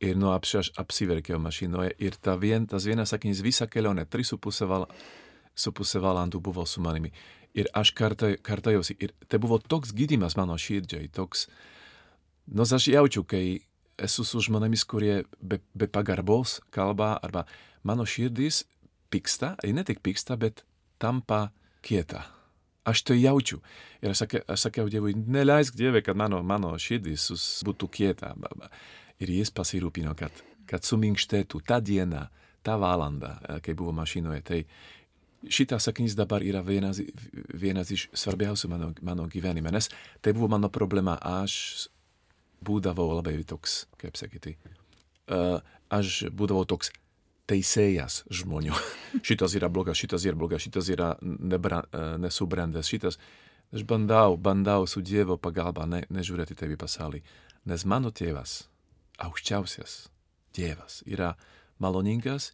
[0.00, 4.86] Ir nu apšaš apsiverkiau mašinoje ir ta vien, tas vienas sakinys visą kelionę, 3,5 val,
[6.06, 7.12] valandų buvo su manimi.
[7.52, 11.48] Ir aš kartojausi, ir tai buvo toks gydymas mano širdžiai, toks,
[12.46, 13.58] nors aš jaučiu, kai
[14.02, 17.46] esu su žmonėmis, kurie be, be pagarbos kalba, arba
[17.86, 18.64] mano širdis
[19.10, 20.64] pyksta, ir ne tik pyksta, bet
[21.00, 21.48] tampa
[21.82, 22.26] kieta.
[22.88, 23.60] Aš tai jaučiu.
[24.00, 27.28] Ir aš, sakė, aš sakiau Dievui, neleisk Dieve, kad mano, mano širdis
[27.66, 28.32] būtų kieta.
[29.20, 30.32] Ir jis pasirūpino, kad,
[30.68, 32.24] kad suminkštėtų tą dieną,
[32.64, 33.34] tą valandą,
[33.64, 34.40] kai buvo mašinoje.
[34.48, 34.60] Tai
[35.48, 37.02] šitas sakinys dabar yra vienas,
[37.52, 39.90] vienas iš svarbiausių mano, mano gyvenime, nes
[40.24, 41.18] tai buvo mano problema.
[41.20, 41.90] Aš
[42.64, 44.56] būdavau labai toks, kaip sakyti,
[45.32, 46.92] uh, aš būdavau toks
[47.50, 48.76] teisėjas žmonių.
[49.26, 53.20] šitas yra blogas, šitas yra blogas, šitas yra nebra, uh, nesubrendęs, šitas.
[53.70, 57.20] Aš bandau, bandau su Dievo pagalba ne, nežiūrėti tevi pasaulį,
[57.70, 58.64] nes mano tėvas,
[59.22, 60.08] aukščiausias
[60.56, 61.36] tėvas, yra
[61.78, 62.50] maloningas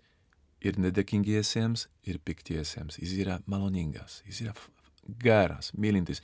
[0.60, 2.98] ir nedėkingiesiems, ir piktiesiems.
[3.00, 4.54] Jis yra maloningas, jis yra
[5.22, 6.20] geras, mylintis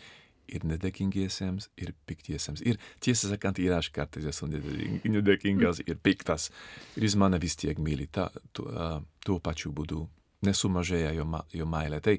[0.51, 2.63] ir nedėkingiesiems, ir piktiesiems.
[2.67, 6.51] Ir tiesą sakant, ir aš kartais esu nedėkingas ir piktas.
[6.97, 10.05] Ir jis mane vis tiek myli ta, tu, uh, tuo pačiu būdu.
[10.47, 12.01] Nesumažėja jo, ma, jo meilė.
[12.03, 12.17] Tai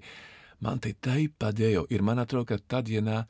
[0.63, 1.87] man tai taip padėjo.
[1.91, 3.23] Ir man atrodo, kad ta diena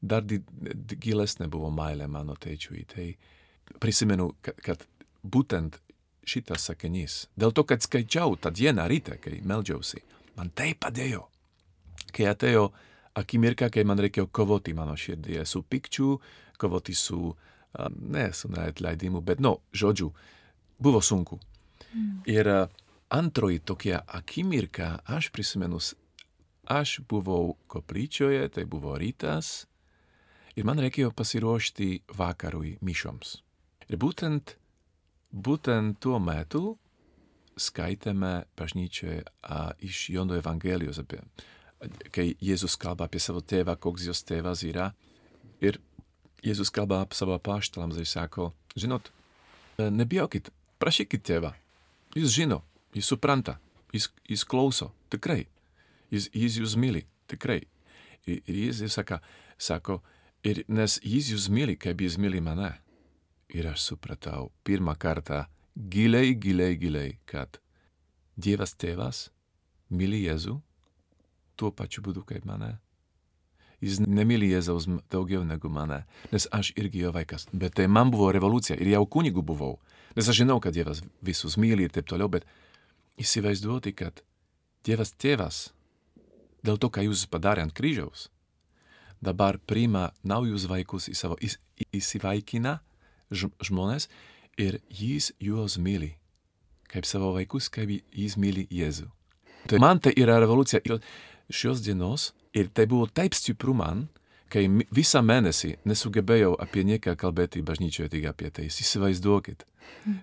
[0.00, 2.84] dar gilesnė buvo meilė mano tėčiui.
[2.92, 3.08] Tai
[3.82, 4.86] prisimenu, kad, kad
[5.26, 5.80] būtent
[6.26, 10.02] šitas sakinys, dėl to, kad skaičiau tą dieną ryte, kai meldžiausi,
[10.38, 11.26] man tai padėjo.
[12.14, 12.70] Kai atėjo
[13.16, 16.16] akimirka, kai man reikėjo kovoti mano širdie su pikčiu,
[16.60, 17.34] kovoti su,
[18.16, 20.10] ne su neatleidimu, bet no, žodžiu,
[20.78, 21.38] buvo sunku.
[21.92, 22.20] Mm.
[22.28, 22.50] Ir
[23.08, 25.80] antroji tokia akimirka, aš prisimenu,
[26.66, 29.66] aš buvau koplyčioje, tai buvo rytas,
[30.56, 33.40] ir man reikėjo pasiruošti vakarui mišoms.
[33.86, 34.56] Ir būtent
[35.36, 36.76] būtent tuo metu
[37.56, 39.22] skaitėme bažnyčioje
[39.84, 41.20] iš Jono Evangelijos apie,
[42.14, 44.90] kai Jėzus kalba apie savo tėvą, koks jos tėvas yra.
[45.60, 45.78] Ir
[46.44, 49.10] Jėzus kalba apie savo paštalams ir sako, žinot,
[49.78, 51.52] nebijokit, prašykit tėvą.
[52.16, 52.62] Jis žino,
[52.96, 53.58] jis supranta,
[53.92, 55.44] jis, jis klauso, tikrai.
[56.12, 57.60] Jis, jis jūs myli, tikrai.
[58.26, 59.20] Ir, ir jis, jis saka,
[59.58, 60.00] sako,
[60.46, 62.72] ir nes jis jūs myli, kaip jis myli mane.
[63.52, 65.44] Ir aš supratau pirmą kartą
[65.76, 67.60] giliai, giliai, giliai, kad
[68.36, 69.28] Dievas tėvas
[69.88, 70.58] myli Jėzų
[71.56, 72.76] tuo pačiu būdu kaip mane.
[73.84, 77.44] Jis nemyli Jėzaus daugiau negu mane, nes aš irgi jo vaikas.
[77.52, 79.76] Bet tai man buvo revoliucija ir jau kunigu buvau.
[80.16, 82.46] Nes aš žinau, kad Dievas visus myli ir taip toliau, bet
[83.20, 84.22] įsivaizduoti, kad
[84.86, 85.58] Dievas tėvas
[86.64, 88.30] dėl to, ką jūs padarė ant kryžiaus,
[89.20, 91.36] dabar priima naujus vaikus į savo
[91.92, 92.78] įsivaikina
[93.30, 94.08] žmonės
[94.56, 96.14] ir jis juos myli.
[96.88, 99.10] Kaip savo vaikus, kaip jis myli Jėzų.
[99.66, 100.80] Tai man tai yra revoliucija
[101.50, 104.06] šios dienos ir tai buvo taip stipru man,
[104.52, 108.68] kai visą mėnesį nesugebėjau apie nieką kalbėti bažnyčioje tik apie tai.
[108.70, 109.66] Įsivaizduokit.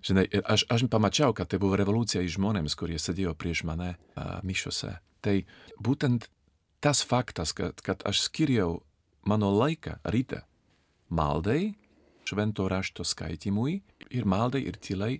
[0.04, 4.96] Žinai, aš, aš pamačiau, kad tai buvo revoliucija žmonėms, kurie sėdėjo prieš mane uh, mišiose.
[5.24, 5.36] Tai
[5.80, 6.28] būtent
[6.84, 8.82] tas faktas, kad, kad aš skiriau
[9.28, 10.44] mano laiką ryte
[11.12, 11.76] maldai,
[12.28, 13.82] švento rašto skaitimui
[14.12, 15.18] ir maldai ir tylai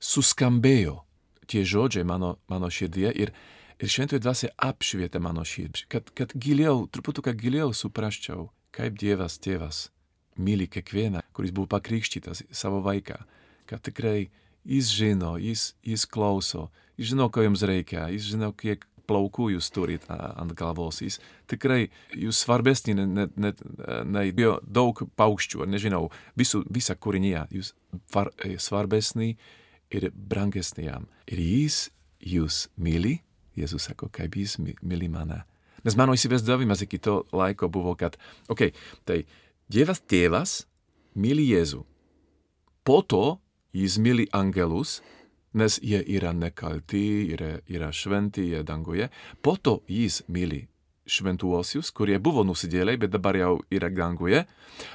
[0.00, 1.02] suskambėjo
[1.46, 3.32] tie žodžiai mano, mano širdie ir,
[3.80, 9.86] ir šventoji dvasia apšvietė mano širdį, kad, kad giliau, truputuką giliau suprasčiau, kaip Dievas tėvas
[10.36, 13.18] myli kiekvieną, kuris buvo pakrikštytas savo vaiką,
[13.68, 14.28] kad tikrai
[14.66, 19.68] jis žino, jis, jis klauso, jis žino, ko jums reikia, jis žino, kiek plaukų jūs
[19.70, 21.00] turit ant galvos.
[21.04, 23.52] Jis tikrai jūs svarbesni ne, ne, ne,
[24.04, 24.24] ne
[24.66, 26.08] daug paukščių, ar nežinau,
[26.38, 27.46] visu, visa kūrinyje.
[27.54, 27.72] Jūs
[28.14, 29.36] var, svarbesni
[29.94, 31.06] ir brangesni jam.
[31.30, 31.86] Ir jis
[32.18, 33.20] jūs myli,
[33.56, 35.42] Jėzus sako, kaip jis myli mane.
[35.86, 38.16] Nes mano įsivaizdavimas iki to laiko buvo, kad,
[38.48, 39.18] okei, okay, tai
[39.72, 40.60] Dievas tėvas
[41.18, 41.82] myli Jėzų.
[42.86, 43.38] Po to
[43.74, 45.00] jis myli angelus,
[45.56, 49.08] nes jie yra nekalti, yra, yra šventi, jie danguje.
[49.42, 50.66] Po to jis myli
[51.06, 54.44] šventuosius, kurie buvo nusidėliai, bet dabar jau yra danguje.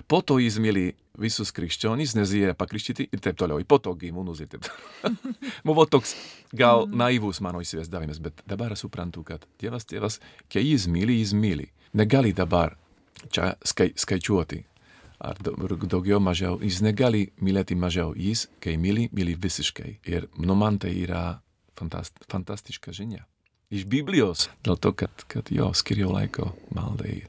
[0.08, 3.60] Po to jis myli visus krikščionys, nes jie yra pakrikštyti ir taip toliau.
[3.62, 5.36] Ir po to gyvūnus ir taip toliau.
[5.68, 6.16] buvo toks
[6.54, 6.98] gal mm.
[7.04, 10.20] naivus mano įsivaizdavimas, bet dabar suprantu, kad Dievas, Dievas,
[10.52, 11.72] kai jis myli, jis myli.
[11.98, 12.78] Negali dabar
[13.30, 14.64] čia skai, skaičiuoti
[15.22, 20.00] ar daugiau mažiau, jis negali mylėti mažiau, jis, kai myli, myli visiškai.
[20.10, 21.42] Ir nu man tai yra
[21.78, 23.28] fantast, fantastiška žinia.
[23.72, 27.22] Iš Biblijos, dėl to, kad, kad jo skiriau laiko maldai.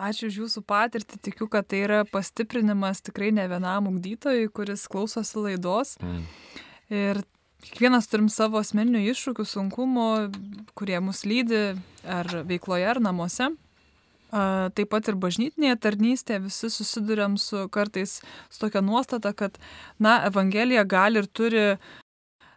[0.00, 5.42] Ačiū už Jūsų patirtį, tikiu, kad tai yra pastiprinimas tikrai ne vienam ugdytojui, kuris klausosi
[5.42, 5.96] laidos.
[6.00, 6.22] Mm.
[6.94, 7.20] Ir
[7.66, 10.06] kiekvienas turim savo asmeninių iššūkių, sunkumų,
[10.78, 11.74] kurie mus lydi
[12.08, 13.50] ar veikloje, ar namuose.
[14.30, 19.58] Taip pat ir bažnytinėje tarnystėje visi susidurėm su kartais su tokia nuostata, kad,
[19.98, 21.64] na, Evangelija gali ir turi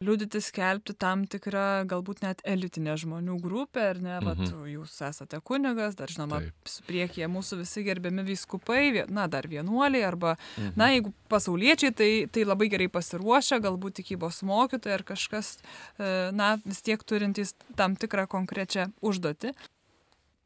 [0.03, 4.27] liudyti skelbti tam tikrą, galbūt net elitinę žmonių grupę, ar ne, mhm.
[4.27, 6.73] vat, jūs esate kunigas, dar žinoma, Taip.
[6.89, 10.75] priekyje mūsų visi gerbiami vyskupai, na, dar vienuoliai, arba, mhm.
[10.79, 15.55] na, jeigu pasauliečiai, tai, tai labai gerai pasiruošę, galbūt tikybos mokytojai ar kažkas,
[15.97, 19.55] e, na, vis tiek turintys tam tikrą konkrečią užduotį.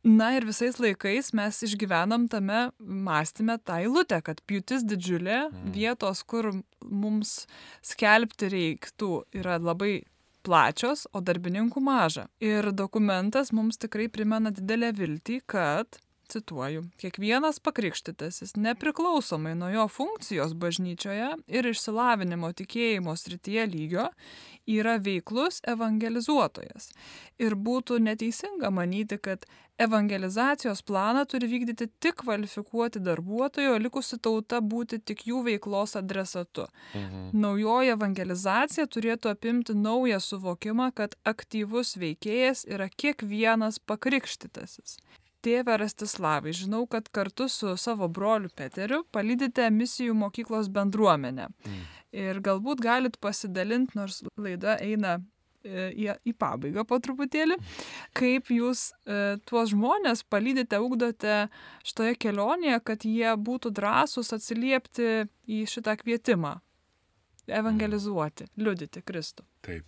[0.05, 5.71] Na ir visais laikais mes išgyvenam tame mąstymę tą eilutę, kad pjūtis didžiulė, mm.
[5.75, 6.51] vietos, kur
[6.85, 7.47] mums
[7.85, 10.05] skelbti reiktų, yra labai
[10.47, 12.27] plačios, o darbininkų maža.
[12.43, 15.99] Ir dokumentas mums tikrai primena didelę viltį, kad
[16.31, 24.09] cituoju, kiekvienas pakrikštytasis, nepriklausomai nuo jo funkcijos bažnyčioje ir išsilavinimo tikėjimo srityje lygio,
[24.67, 26.91] yra veiklus evangelizuotojas.
[27.39, 29.45] Ir būtų neteisinga manyti, kad
[29.77, 36.67] evangelizacijos planą turi vykdyti tik kvalifikuoti darbuotojai, o likusi tauta būti tik jų veiklos adresatu.
[36.93, 37.29] Mhm.
[37.37, 44.97] Naujoji evangelizacija turėtų apimti naują suvokimą, kad aktyvus veikėjas yra kiekvienas pakrikštytasis.
[45.47, 51.47] Tėve Rastislavai, žinau, kad kartu su savo broliu Peteriu palydite misijų mokyklos bendruomenę.
[51.47, 51.85] Mm.
[52.19, 55.13] Ir galbūt galit pasidalinti, nors laida eina
[55.63, 57.55] e, į, į pabaigą po truputėlį,
[58.17, 61.39] kaip jūs e, tuos žmonės palydite, ugdote
[61.87, 65.09] šitoje kelionėje, kad jie būtų drąsūs atsiliepti
[65.47, 66.57] į šitą kvietimą,
[67.47, 69.47] evangelizuoti, liudyti Kristų.
[69.63, 69.87] Taip.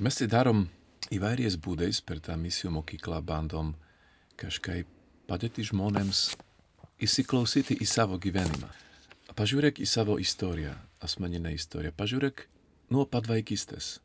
[0.00, 0.64] Mes tai darom
[1.12, 3.88] įvairiais būdais per tą misijų mokyklą, bandom uh,
[4.42, 4.88] kažkaip
[5.30, 6.32] padėti žmonėms
[7.02, 8.70] įsiklausyti į savo gyvenimą.
[9.38, 11.94] Pažiūrėk į savo istoriją, asmeninę istoriją.
[11.96, 12.44] Pažiūrėk
[12.92, 13.96] nuo pat vaikystės.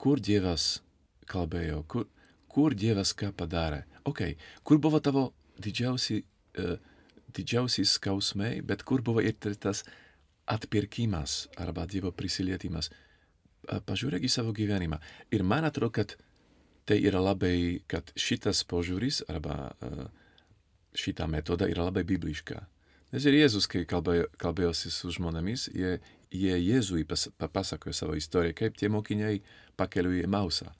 [0.00, 0.80] Kur Dievas
[1.28, 2.06] kalbėjo, kur,
[2.48, 3.84] kur Dievas ką padarė.
[4.08, 4.22] Ok,
[4.64, 5.28] kur buvo tavo
[5.60, 6.22] didžiausi,
[6.62, 6.76] uh,
[7.36, 9.84] didžiausi skausmai, bet kur buvo ir tas
[10.48, 12.88] atpirkimas arba Dievo prisilietimas.
[12.88, 15.02] Uh, pažiūrėk į savo gyvenimą.
[15.34, 16.16] Ir man atrodo, kad
[16.86, 20.06] tai yra labai, kad šitas požiūris arba uh,
[20.96, 22.62] šita metoda yra labai bibliška.
[23.14, 25.98] Nes ir Jėzus, kai kalbėjo, kalbėjosi su žmonėmis, jie,
[26.34, 29.42] jie Jėzui pas, papasakojo savo istoriją, kaip tie mokiniai
[29.78, 30.72] pakeliui į Mausą.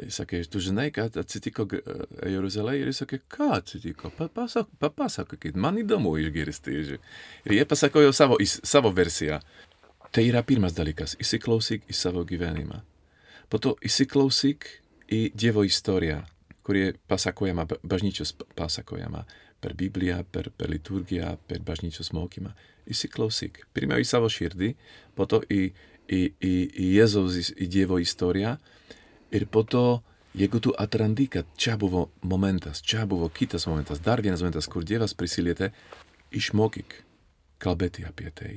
[0.00, 5.82] Jis sakė, tu žinai, kad atsitiko Jeruzalėje ir jis sakė, ką atsitiko, papasak, papasakokit, man
[5.82, 6.78] įdomu išgirsti.
[7.44, 9.42] Ir jie pasakojo savo, savo versiją.
[10.12, 12.80] Tai yra pirmas dalykas, įsiklausyk į savo gyvenimą.
[13.52, 14.68] Po to įsiklausyk
[15.12, 16.22] i Dievo istorija,
[16.62, 19.24] kuri pasakojama, bažnyčios pasakojama
[19.60, 22.54] per Bibliją, per, per liturgiją, per bažnyčios mokymą.
[22.90, 23.60] Įsiklausyk.
[23.76, 24.72] Pirmiau į savo širdį,
[25.14, 25.60] po to į,
[26.08, 28.56] į, į, į Jėzaus, į Dievo istoriją
[29.36, 30.02] ir po to,
[30.38, 34.86] jeigu tu atrandi, kad čia buvo momentas, čia buvo kitas momentas, dar vienas momentas, kur
[34.88, 35.70] Dievas prisilietė,
[36.32, 36.96] išmokyk
[37.62, 38.54] kalbėti apie tai.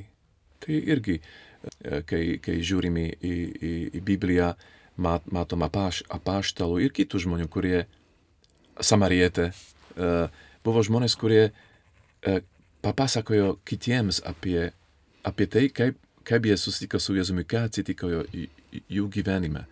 [0.63, 4.53] Tai irgi, e, kai, kai žiūrime į, į, į Bibliją,
[4.97, 7.85] matom apaš, apaštalų ir kitų žmonių, kurie
[8.83, 9.51] samarietė,
[9.95, 10.27] uh,
[10.65, 12.41] buvo žmonės, kurie uh,
[12.85, 14.71] papasakojo kitiems apie,
[15.27, 19.65] apie tai, kaip, kaip jie susitiko su Jėzumi, ką atsitiko jų gyvenime.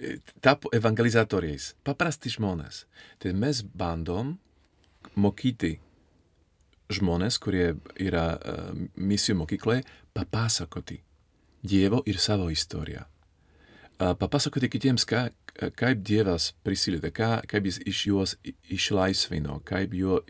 [0.00, 2.84] E, tapo evangelizatoriais, paprasti žmonės.
[3.20, 4.38] Tai mes bandom
[5.14, 5.76] mokyti
[6.90, 9.84] žmonės, kurie yra uh, misijų mokykloje,
[10.16, 10.98] papasakoti
[11.60, 13.04] Dievo ir savo istoriją
[14.00, 15.26] papasakoti kitiems, ką,
[15.78, 18.34] kaip Dievas prisilietė, ką, kaip jis iš juos
[18.72, 20.20] išlaisvino, kaip, jo,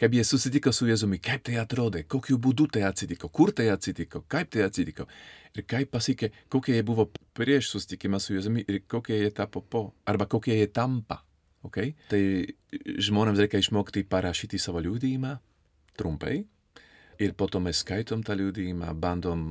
[0.00, 4.24] kaip jie susitiko su Jėzumi, kaip tai atrodė, kokiu būdu tai atsitiko, kur tai atsitiko,
[4.30, 5.08] kaip tai atsitiko.
[5.54, 9.86] Ir kaip pasakė, kokie jie buvo prieš susitikimą su Jėzumi ir kokie jie tapo po,
[10.08, 11.20] arba kokie jie tampa.
[11.64, 11.94] Okay?
[12.10, 12.20] Tai
[13.00, 15.36] žmonėms reikia išmokti parašyti savo liūdėjimą
[15.96, 16.42] trumpai,
[17.22, 19.48] ir po to mes skaitom tą liūdėjimą, bandom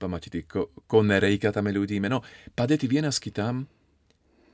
[0.00, 2.10] pamatyti, ko, ko nereikia tame liūdėjime.
[2.12, 2.22] No,
[2.56, 3.66] padėti vienas kitam,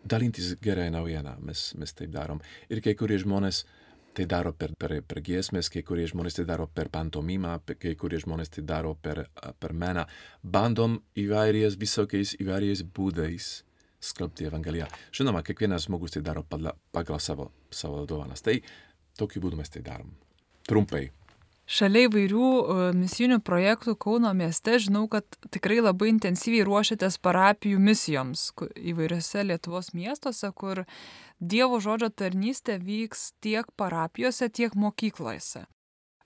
[0.04, 2.42] dalintis gerai naujieną, mes, mes taip darom.
[2.70, 3.64] Ir kai kurie žmonės
[4.12, 8.20] tai daro per, per, per giesmės, kai kurie žmonės tai daro per pantomimą, kai kurie
[8.20, 9.24] žmonės tai daro per,
[9.60, 10.04] per meną.
[10.42, 13.52] Bandom įvairiais visokiais, įvairiais būdais
[14.02, 14.88] skelbti Evangeliją.
[15.14, 18.44] Žinoma, kiekvienas žmogus tai daro pagal savo, savo dovanas.
[18.44, 18.58] Tai
[19.18, 20.12] tokiu būdu mes tai darom.
[20.68, 21.08] Trumpai.
[21.62, 28.48] Šalia įvairių e, misijinių projektų Kauno mieste žinau, kad tikrai labai intensyviai ruošiatės parapijų misijoms
[28.76, 30.82] įvairiose Lietuvos miestuose, kur
[31.38, 35.64] Dievo žodžio tarnystė vyks tiek parapijose, tiek mokyklose.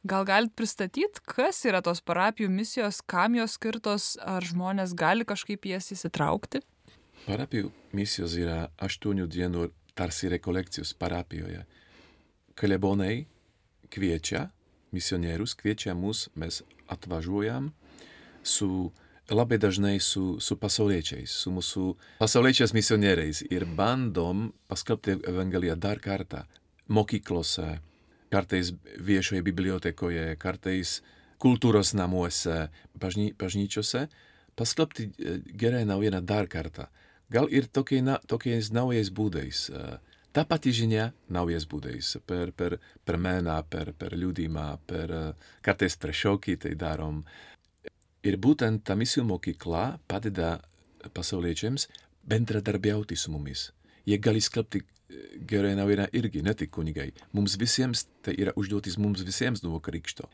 [0.06, 5.66] Gal galit pristatyti, kas yra tos parapijų misijos, kam jos skirtos, ar žmonės gali kažkaip
[5.66, 6.62] jas įsitraukti?
[7.26, 9.68] Parapijų misijos yra aštuonių dienų
[9.98, 11.64] tarsi rekolekcijos parapijoje.
[12.56, 13.26] Klebonai
[13.90, 14.46] kviečia
[14.94, 17.72] misionierius, kviečia mus, mes atvažiuojam
[18.42, 18.92] su
[19.30, 21.86] labai dažnai su, su pasauliečiais, su mūsų
[22.20, 26.44] pasauliečiais misionieriais ir bandom paskelbti Evangeliją dar kartą
[26.86, 27.80] mokyklose,
[28.30, 28.72] kartais
[29.02, 31.00] viešoje bibliotekoje, kartais
[31.42, 34.06] kultūros namuose, bažny, bažnyčiose,
[34.56, 36.86] paskelbti e, gerai naujieną dar kartą.
[37.30, 39.66] Gal ir tokiais naujais būdais.
[39.74, 39.96] Uh,
[40.36, 42.76] ta pati žinia naujas būdais, per, per,
[43.08, 45.12] per meną, per, per liūdimą, per
[45.64, 47.22] kartais per šokį tai darom.
[48.26, 50.58] Ir būtent ta misijų mokykla padeda
[51.16, 51.88] pasauliečiams
[52.28, 53.70] bendradarbiauti su mumis.
[54.04, 54.82] Jie gali skelbti
[55.48, 57.12] gerai naujiena irgi, ne tik kunigai.
[57.32, 60.28] Mums visiems tai yra užduotis mums visiems nuo krikšto.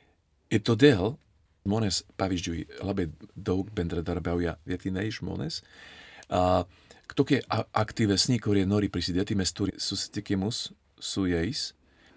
[0.50, 1.14] Ir todėl
[1.62, 5.62] žmonės, pavyzdžiui, labai daug bendradarbiauja vietiniai žmonės.
[6.32, 6.64] Uh,
[7.18, 10.70] tokie aktyvesni, kurie nori prisidėti, mes turime susitikimus
[11.02, 11.72] su jais,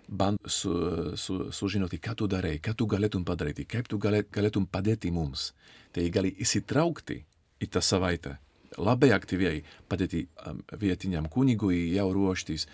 [0.07, 0.71] band su,
[1.17, 5.53] su, sužinoti, ką tu darai, ką tu galėtum padaryti, kaip tu galėtum padėti mums.
[5.95, 7.23] Tai gali įsitraukti
[7.63, 8.37] į tą savaitę
[8.77, 12.67] labai aktyviai padėti um, vietiniam kunigui jau ruoštis,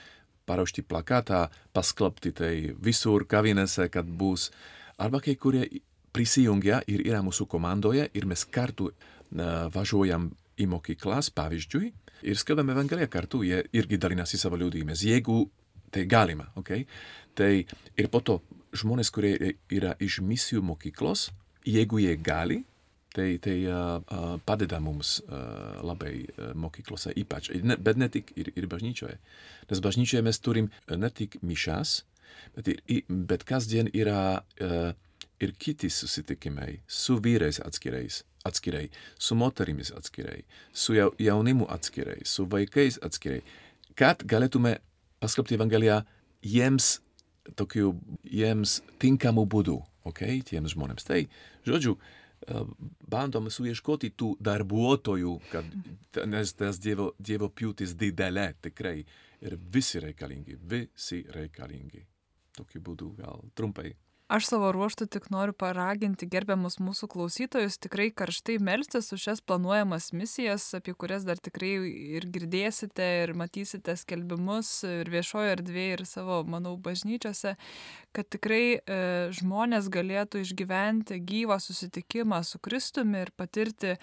[0.50, 4.50] parašyti plakatą, paskelbti tai visur kavinėse, kad bus.
[5.02, 5.68] Arba kai kurie
[6.12, 11.92] prisijungia ir yra mūsų komandoje ir mes kartu uh, važiuojam į mokyklas, pavyzdžiui,
[12.28, 15.44] ir skelbiam Evangeliją kartu, jie irgi dalinasi savo liūdėjimais, jeigu
[15.92, 16.74] tai galima, ok?
[17.38, 17.52] Tai
[18.00, 18.40] ir po to
[18.78, 21.30] žmonės, kurie yra iš misijų mokyklos,
[21.68, 22.62] jeigu jie gali,
[23.12, 28.54] tai, tai uh, padeda mums uh, labai uh, mokyklose ypač, ne, bet ne tik ir,
[28.56, 29.18] ir bažnyčioje.
[29.72, 32.02] Nes bažnyčioje mes turim ne tik mišas,
[32.56, 34.92] bet, ir, bet kasdien yra uh,
[35.42, 38.88] ir kiti susitikimai su vyrais atskirais, atskirai,
[39.20, 40.42] su moterimis atskirai,
[40.74, 43.42] su jaunimu atskirai, su vaikais atskirai,
[43.96, 44.78] kad galėtume
[45.22, 46.02] paskelbti Evangeliją
[46.42, 46.96] jiems
[47.58, 47.94] tokiu,
[48.26, 49.78] jiems tinkamu būdu,
[50.10, 51.06] ok, tiems žmonėms.
[51.06, 51.22] Tai,
[51.68, 52.22] žodžiu, uh,
[53.12, 55.68] bandom suieškoti tų darbuotojų, kad,
[56.30, 59.02] nes tas dievo, dievo pjūtis didelė tikrai
[59.42, 62.06] ir visi reikalingi, visi reikalingi.
[62.58, 63.94] Tokiu būdu gal trumpai.
[64.32, 70.14] Aš savo ruoštų tik noriu paraginti gerbiamus mūsų klausytojus tikrai karštai melstis už šias planuojamas
[70.16, 71.72] misijas, apie kurias dar tikrai
[72.16, 77.58] ir girdėsite, ir matysite skelbimus ir viešojo erdvėje, ir savo, manau, bažnyčiose,
[78.16, 79.02] kad tikrai e,
[79.36, 83.98] žmonės galėtų išgyventi gyvą susitikimą su Kristumi ir patirti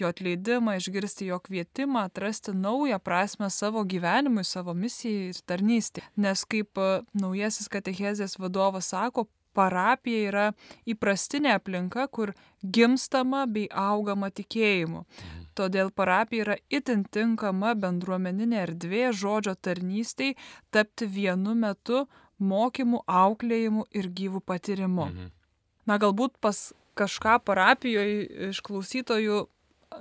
[0.00, 6.08] jo atleidimą, išgirsti jo kvietimą, atrasti naują prasme savo gyvenimui, savo misijai ir tarnystė.
[6.16, 10.46] Nes kaip e, naujasis katechezės vadovas sako, parapija yra
[10.90, 15.04] įprastinė aplinka, kur gimstama bei augama tikėjimu.
[15.04, 15.46] Mhm.
[15.54, 20.34] Todėl parapija yra itin tinkama bendruomeninė erdvė žodžio tarnystei
[20.74, 22.04] tapti vienu metu
[22.38, 25.06] mokymu, auklėjimu ir gyvų patyrimu.
[25.10, 25.30] Mhm.
[25.86, 29.44] Na galbūt pas kažką parapijoje iš klausytojų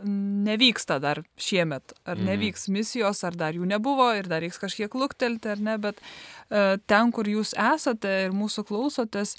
[0.03, 2.31] nevyksta dar šiemet, ar mhm.
[2.31, 6.79] nevyks misijos, ar dar jų nebuvo ir dar reiks kažkiek luktelti, ar ne, bet e,
[6.89, 9.37] ten, kur jūs esate ir mūsų klausotės,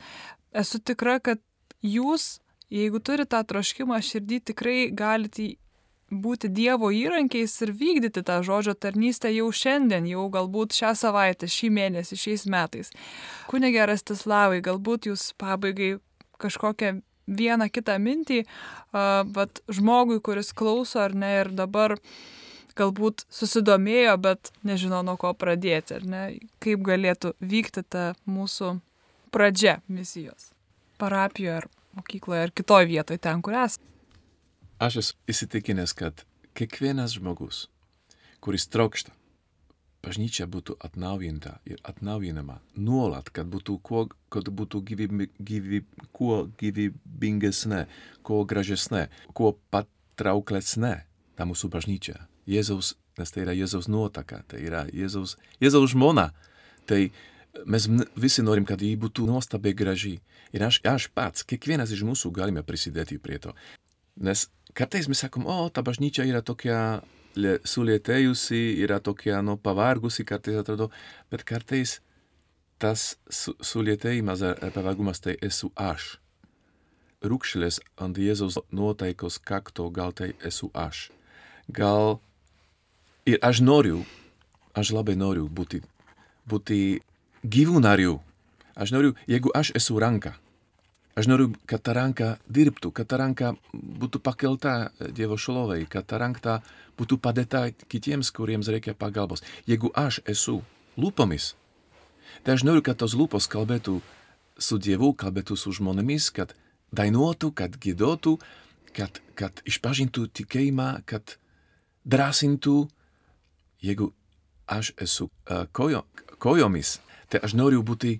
[0.54, 1.42] esu tikra, kad
[1.84, 2.38] jūs,
[2.72, 5.54] jeigu turite tą troškimą širdį, tikrai galite
[6.14, 11.70] būti Dievo įrankiais ir vykdyti tą žodžio tarnystę jau šiandien, jau galbūt šią savaitę, šį
[11.74, 12.92] mėnesį, šiais metais.
[13.50, 15.96] Kunigė Rastislavai, galbūt jūs pabaigai
[16.42, 18.42] kažkokią vieną kitą mintį,
[19.34, 21.96] bet žmogui, kuris klauso ar ne ir dabar
[22.78, 26.22] galbūt susidomėjo, bet nežino nuo ko pradėti, ar ne,
[26.62, 28.76] kaip galėtų vykti ta mūsų
[29.34, 30.50] pradžia misijos.
[30.98, 33.86] Parapijoje ar mokykloje ar kitoje vietoje, ten, kur esate.
[34.82, 36.24] Aš esu įsitikinęs, kad
[36.58, 37.68] kiekvienas žmogus,
[38.42, 39.14] kuris trokšta
[40.04, 45.82] bažnyčia būtų atnaujinta ir atnaujinama nuolat, kad būtų kuo, kad būtų gyvybi, gyvy,
[46.12, 47.84] kuo gyvybingesnė,
[48.26, 50.94] kuo gražesnė, kuo patrauklesnė
[51.34, 52.18] ta mūsų bažnyčia.
[52.50, 56.30] Jėzaus, nes tai yra Jėzaus nuotaka, tai yra Jėzaus, Jėzaus žmona.
[56.88, 57.00] Tai
[57.64, 57.88] mes
[58.20, 60.18] visi norim, kad ji būtų nuostabiai graži.
[60.54, 63.54] Ir aš, aš pats, kiekvienas iš mūsų galime prisidėti prie to.
[64.20, 64.46] Nes
[64.76, 67.02] kartais mes sakom, o, ta bažnyčia yra tokia
[67.36, 70.90] sulėtėjusi, yra tokia, nu, pavargusi, kartais atrodo,
[71.30, 71.98] bet kartais
[72.78, 76.18] tas su, sulėtėjimas ar pavargumas tai esu aš.
[77.24, 81.08] Rūkšlės ant Jėzaus nuotaikos kakto gal tai esu aš.
[81.72, 82.18] Gal
[83.24, 84.04] ir aš noriu,
[84.76, 85.80] aš labai noriu būti,
[86.48, 87.00] būti
[87.44, 88.18] gyvų narių.
[88.76, 90.34] Aš noriu, jeigu aš esu ranka,
[91.14, 96.18] Aš noriu, kad ta ranka dirbtų, kad ta ranka būtų pakelta Dievo šlovai, kad ta
[96.18, 96.58] ranka
[96.98, 99.44] būtų padėta kitiems, kuriems reikia pagalbos.
[99.70, 100.58] Jeigu aš esu
[100.98, 101.52] lūpomis,
[102.42, 104.00] tai aš noriu, kad tos lūpos kalbėtų
[104.58, 106.56] su Dievu, kalbėtų su žmonėmis, kad
[106.94, 108.34] dainuotų, kad gėdotų,
[108.94, 111.36] kad, kad išpažintų tikėjimą, kad
[112.04, 112.88] drąsintų.
[113.84, 114.10] Jeigu
[114.66, 116.02] aš esu uh, kojo,
[116.42, 116.98] kojomis,
[117.30, 118.16] tai aš noriu būti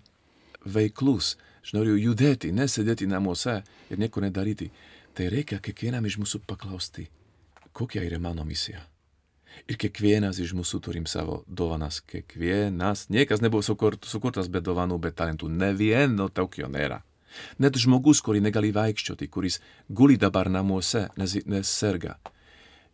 [0.62, 1.34] veiklus
[1.64, 4.68] Aš noriu judėti, nesėdėti namuose ir nieko nedaryti.
[5.16, 7.06] Tai reikia kiekvienam iš mūsų paklausti,
[7.72, 8.82] kokia yra mano misija.
[9.70, 12.02] Ir kiekvienas iš mūsų turim savo dovanas.
[12.10, 15.48] Kiekvienas, niekas nebuvo sukurtas be dovanų, be talentų.
[15.48, 17.00] Ne vieno tokio nėra.
[17.58, 22.18] Net žmogus, kurį negali vaikščioti, kuris guli dabar namuose, nes, nes serga.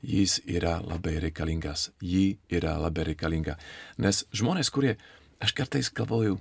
[0.02, 3.56] jis yra labai reikalingas, ji yra labai reikalinga.
[3.98, 4.96] Nes žmonės, kurie,
[5.40, 6.38] aš kartais galvoju,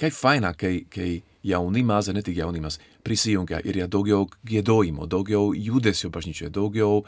[0.00, 6.10] kaip faina, kai, kai jaunimas, ne tik jaunimas, prisijungia ir yra daugiau gėdojimo, daugiau judesio
[6.12, 7.02] bažnyčioje, daugiau,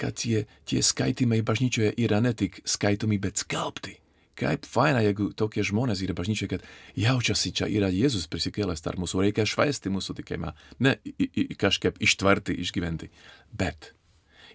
[0.00, 3.98] kad tie, tie skaitimai bažnyčioje yra ne tik skaitomi, bet skelbti.
[4.38, 6.66] Kaip faina, jeigu tokie žmonės yra bažnyčioje, kad
[6.98, 10.52] jaučiasi, čia yra Jėzus prisikėlęs tarp mūsų, reikia švaisti mūsų tikėjimą,
[10.86, 13.10] ne i, i, kažkaip ištverti, išgyventi.
[13.50, 13.92] Bet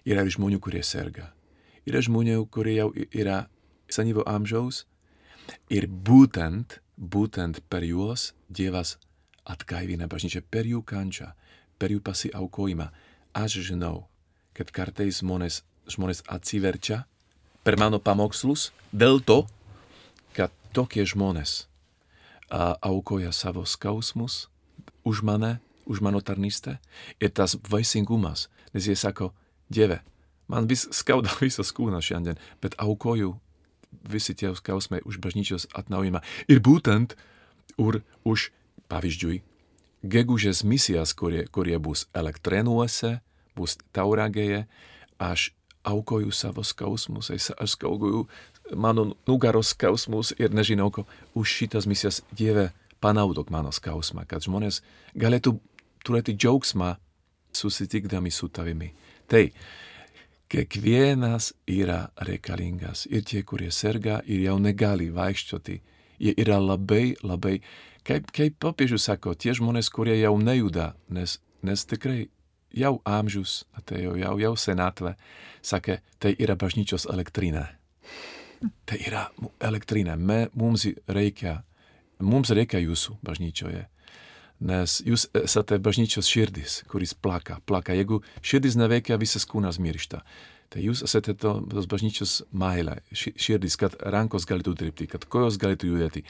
[0.08, 1.34] yra žmonių, kurie serga.
[1.84, 3.42] Yra žmonių, kurie jau yra
[3.92, 4.86] senyvo amžiaus
[5.68, 8.96] ir būtent, būtent per juos Dievas
[9.44, 11.32] atgaivina bažnyčią, per jų kančią,
[11.78, 12.88] per jų pasiaukojimą.
[13.34, 14.06] Aš žinau,
[14.54, 17.04] kad kartais žmonės, žmonės atsiverčia
[17.64, 19.44] per mano pamokslus dėl to,
[20.36, 21.66] kad tokie žmonės
[22.48, 24.46] a, aukoja savo skausmus
[25.04, 26.78] už mane, už mano tarnystę.
[27.20, 29.32] Ir tas vaisingumas, nes jie sako,
[29.68, 30.02] Dieve,
[30.48, 33.34] man vis skauda visas kūnas šiandien, bet aukoju
[34.02, 36.22] visi tie skausmai už bažnyčios atnaujimą.
[36.48, 37.16] Ir būtent
[37.78, 38.50] ur, už,
[38.92, 39.42] pavyzdžiui,
[40.04, 43.18] gegužės misijas, kurie, kurie bus elektrenuose,
[43.56, 44.66] bus tauragėje,
[45.18, 45.52] aš
[45.84, 48.26] aukoju savo skausmus, aš skaugoju
[48.76, 51.04] mano nugaros skausmus ir nežinau, ko
[51.36, 54.80] už šitas misijas Dieve panaudok mano skausmą, kad žmonės
[55.16, 55.58] galėtų
[56.04, 56.94] turėti džiaugsmą
[57.54, 58.92] susitikdami su tavimi.
[59.28, 59.50] Tai
[60.54, 63.08] kiekvienas yra reikalingas.
[63.10, 65.80] Ir tie, kurie serga ir jau negali vaikščioti,
[66.22, 67.56] jie yra labai, labai,
[68.06, 72.28] kaip, kaip popiežius sako, tie žmonės, kurie jau nejuda, nes, nes tikrai
[72.74, 75.16] jau amžius atėjo, jau, jau senatvė,
[75.62, 77.66] sakė, tai yra bažnyčios elektrinė.
[78.86, 79.26] Tai yra
[79.60, 81.58] elektrinė, Me, mums reikia,
[82.22, 83.88] mums reikia jūsų bažnyčioje
[84.64, 87.94] nes jūs esate bažnyčios širdis, kuris plaka, plaka.
[87.96, 90.22] Jeigu širdis neveikia, visas kūnas miršta.
[90.72, 95.92] Tai jūs esate to, tos bažnyčios mailė, širdis, kad rankos galėtų dirbti, kad kojos galėtų
[95.92, 96.24] judėti,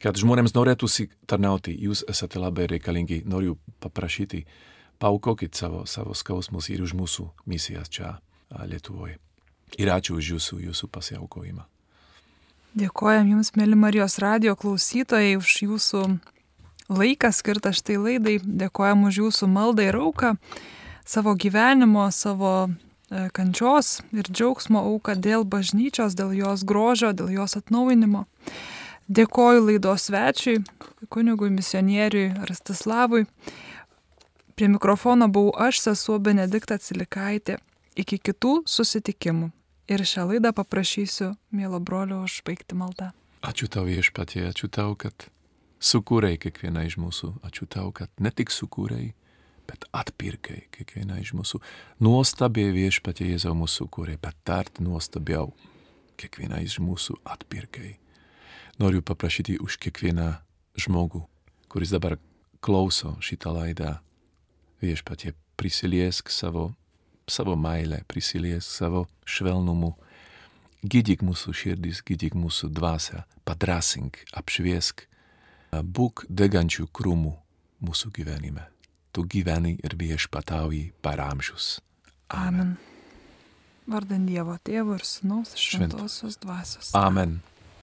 [0.00, 4.44] kad žmonėms norėtųsi tarnauti, jūs esate labai reikalingi, noriu paprašyti,
[5.02, 8.16] paukokit savo, savo skausmus ir už mūsų misijas čia
[8.54, 9.18] Lietuvoje.
[9.80, 11.64] Ir ačiū už jūsų, jūsų pasiaukojimą.
[12.78, 16.04] Dėkojam Jums, mėly Marijos radio klausytojai, už Jūsų
[16.88, 18.38] laiką skirtą štai laidai.
[18.42, 20.34] Dėkojam už jūsų maldą ir auką,
[21.06, 27.56] savo gyvenimo, savo e, kančios ir džiaugsmo auką dėl bažnyčios, dėl jos grožio, dėl jos
[27.60, 28.26] atnaujinimo.
[29.04, 30.62] Dėkoju laidos svečiui,
[31.12, 33.26] kunigui misionieriui Rastislavui.
[34.54, 37.58] Prie mikrofono buvau aš, sesuo Benedikta Cilikaitė.
[37.98, 39.50] Iki kitų susitikimų.
[39.92, 43.10] Ir šią laidą paprašysiu, mėlo brolio, užbaigti maldą.
[43.44, 45.26] Ačiū tau viešpatie, ačiū tau, kad
[45.84, 47.30] sukūrei kiekvieną iš mūsų.
[47.44, 49.12] Ačiū tau, kad ne tik sukūrei,
[49.68, 51.60] bet atpirkai kiekvieną iš mūsų.
[52.04, 55.52] Nuostabiai viešpatie Jėzau mūsų sukūrei, bet dar nuostabiau
[56.20, 57.96] kiekvieną iš mūsų atpirkai.
[58.80, 60.32] Noriu paprašyti už kiekvieną
[60.80, 61.22] žmogų,
[61.70, 62.18] kuris dabar
[62.64, 63.98] klauso šitą laidą.
[64.82, 66.72] Viešpatie prisiliesk savo,
[67.30, 69.94] savo meilę, prisiliesk savo švelnumu.
[70.84, 75.06] Gydyk mūsų širdis, gydyk mūsų dvasę, padrasink, apšviesk
[75.82, 77.34] būk degančių krūmų
[77.84, 78.68] mūsų gyvenime.
[79.14, 81.78] Tu gyveni ir viešpatauji per amžius.
[82.34, 82.76] Amen.
[83.86, 86.94] Vardant Dievo Tėvo ir Sūnaus Šventosios Dvasios.
[86.96, 87.38] Amen.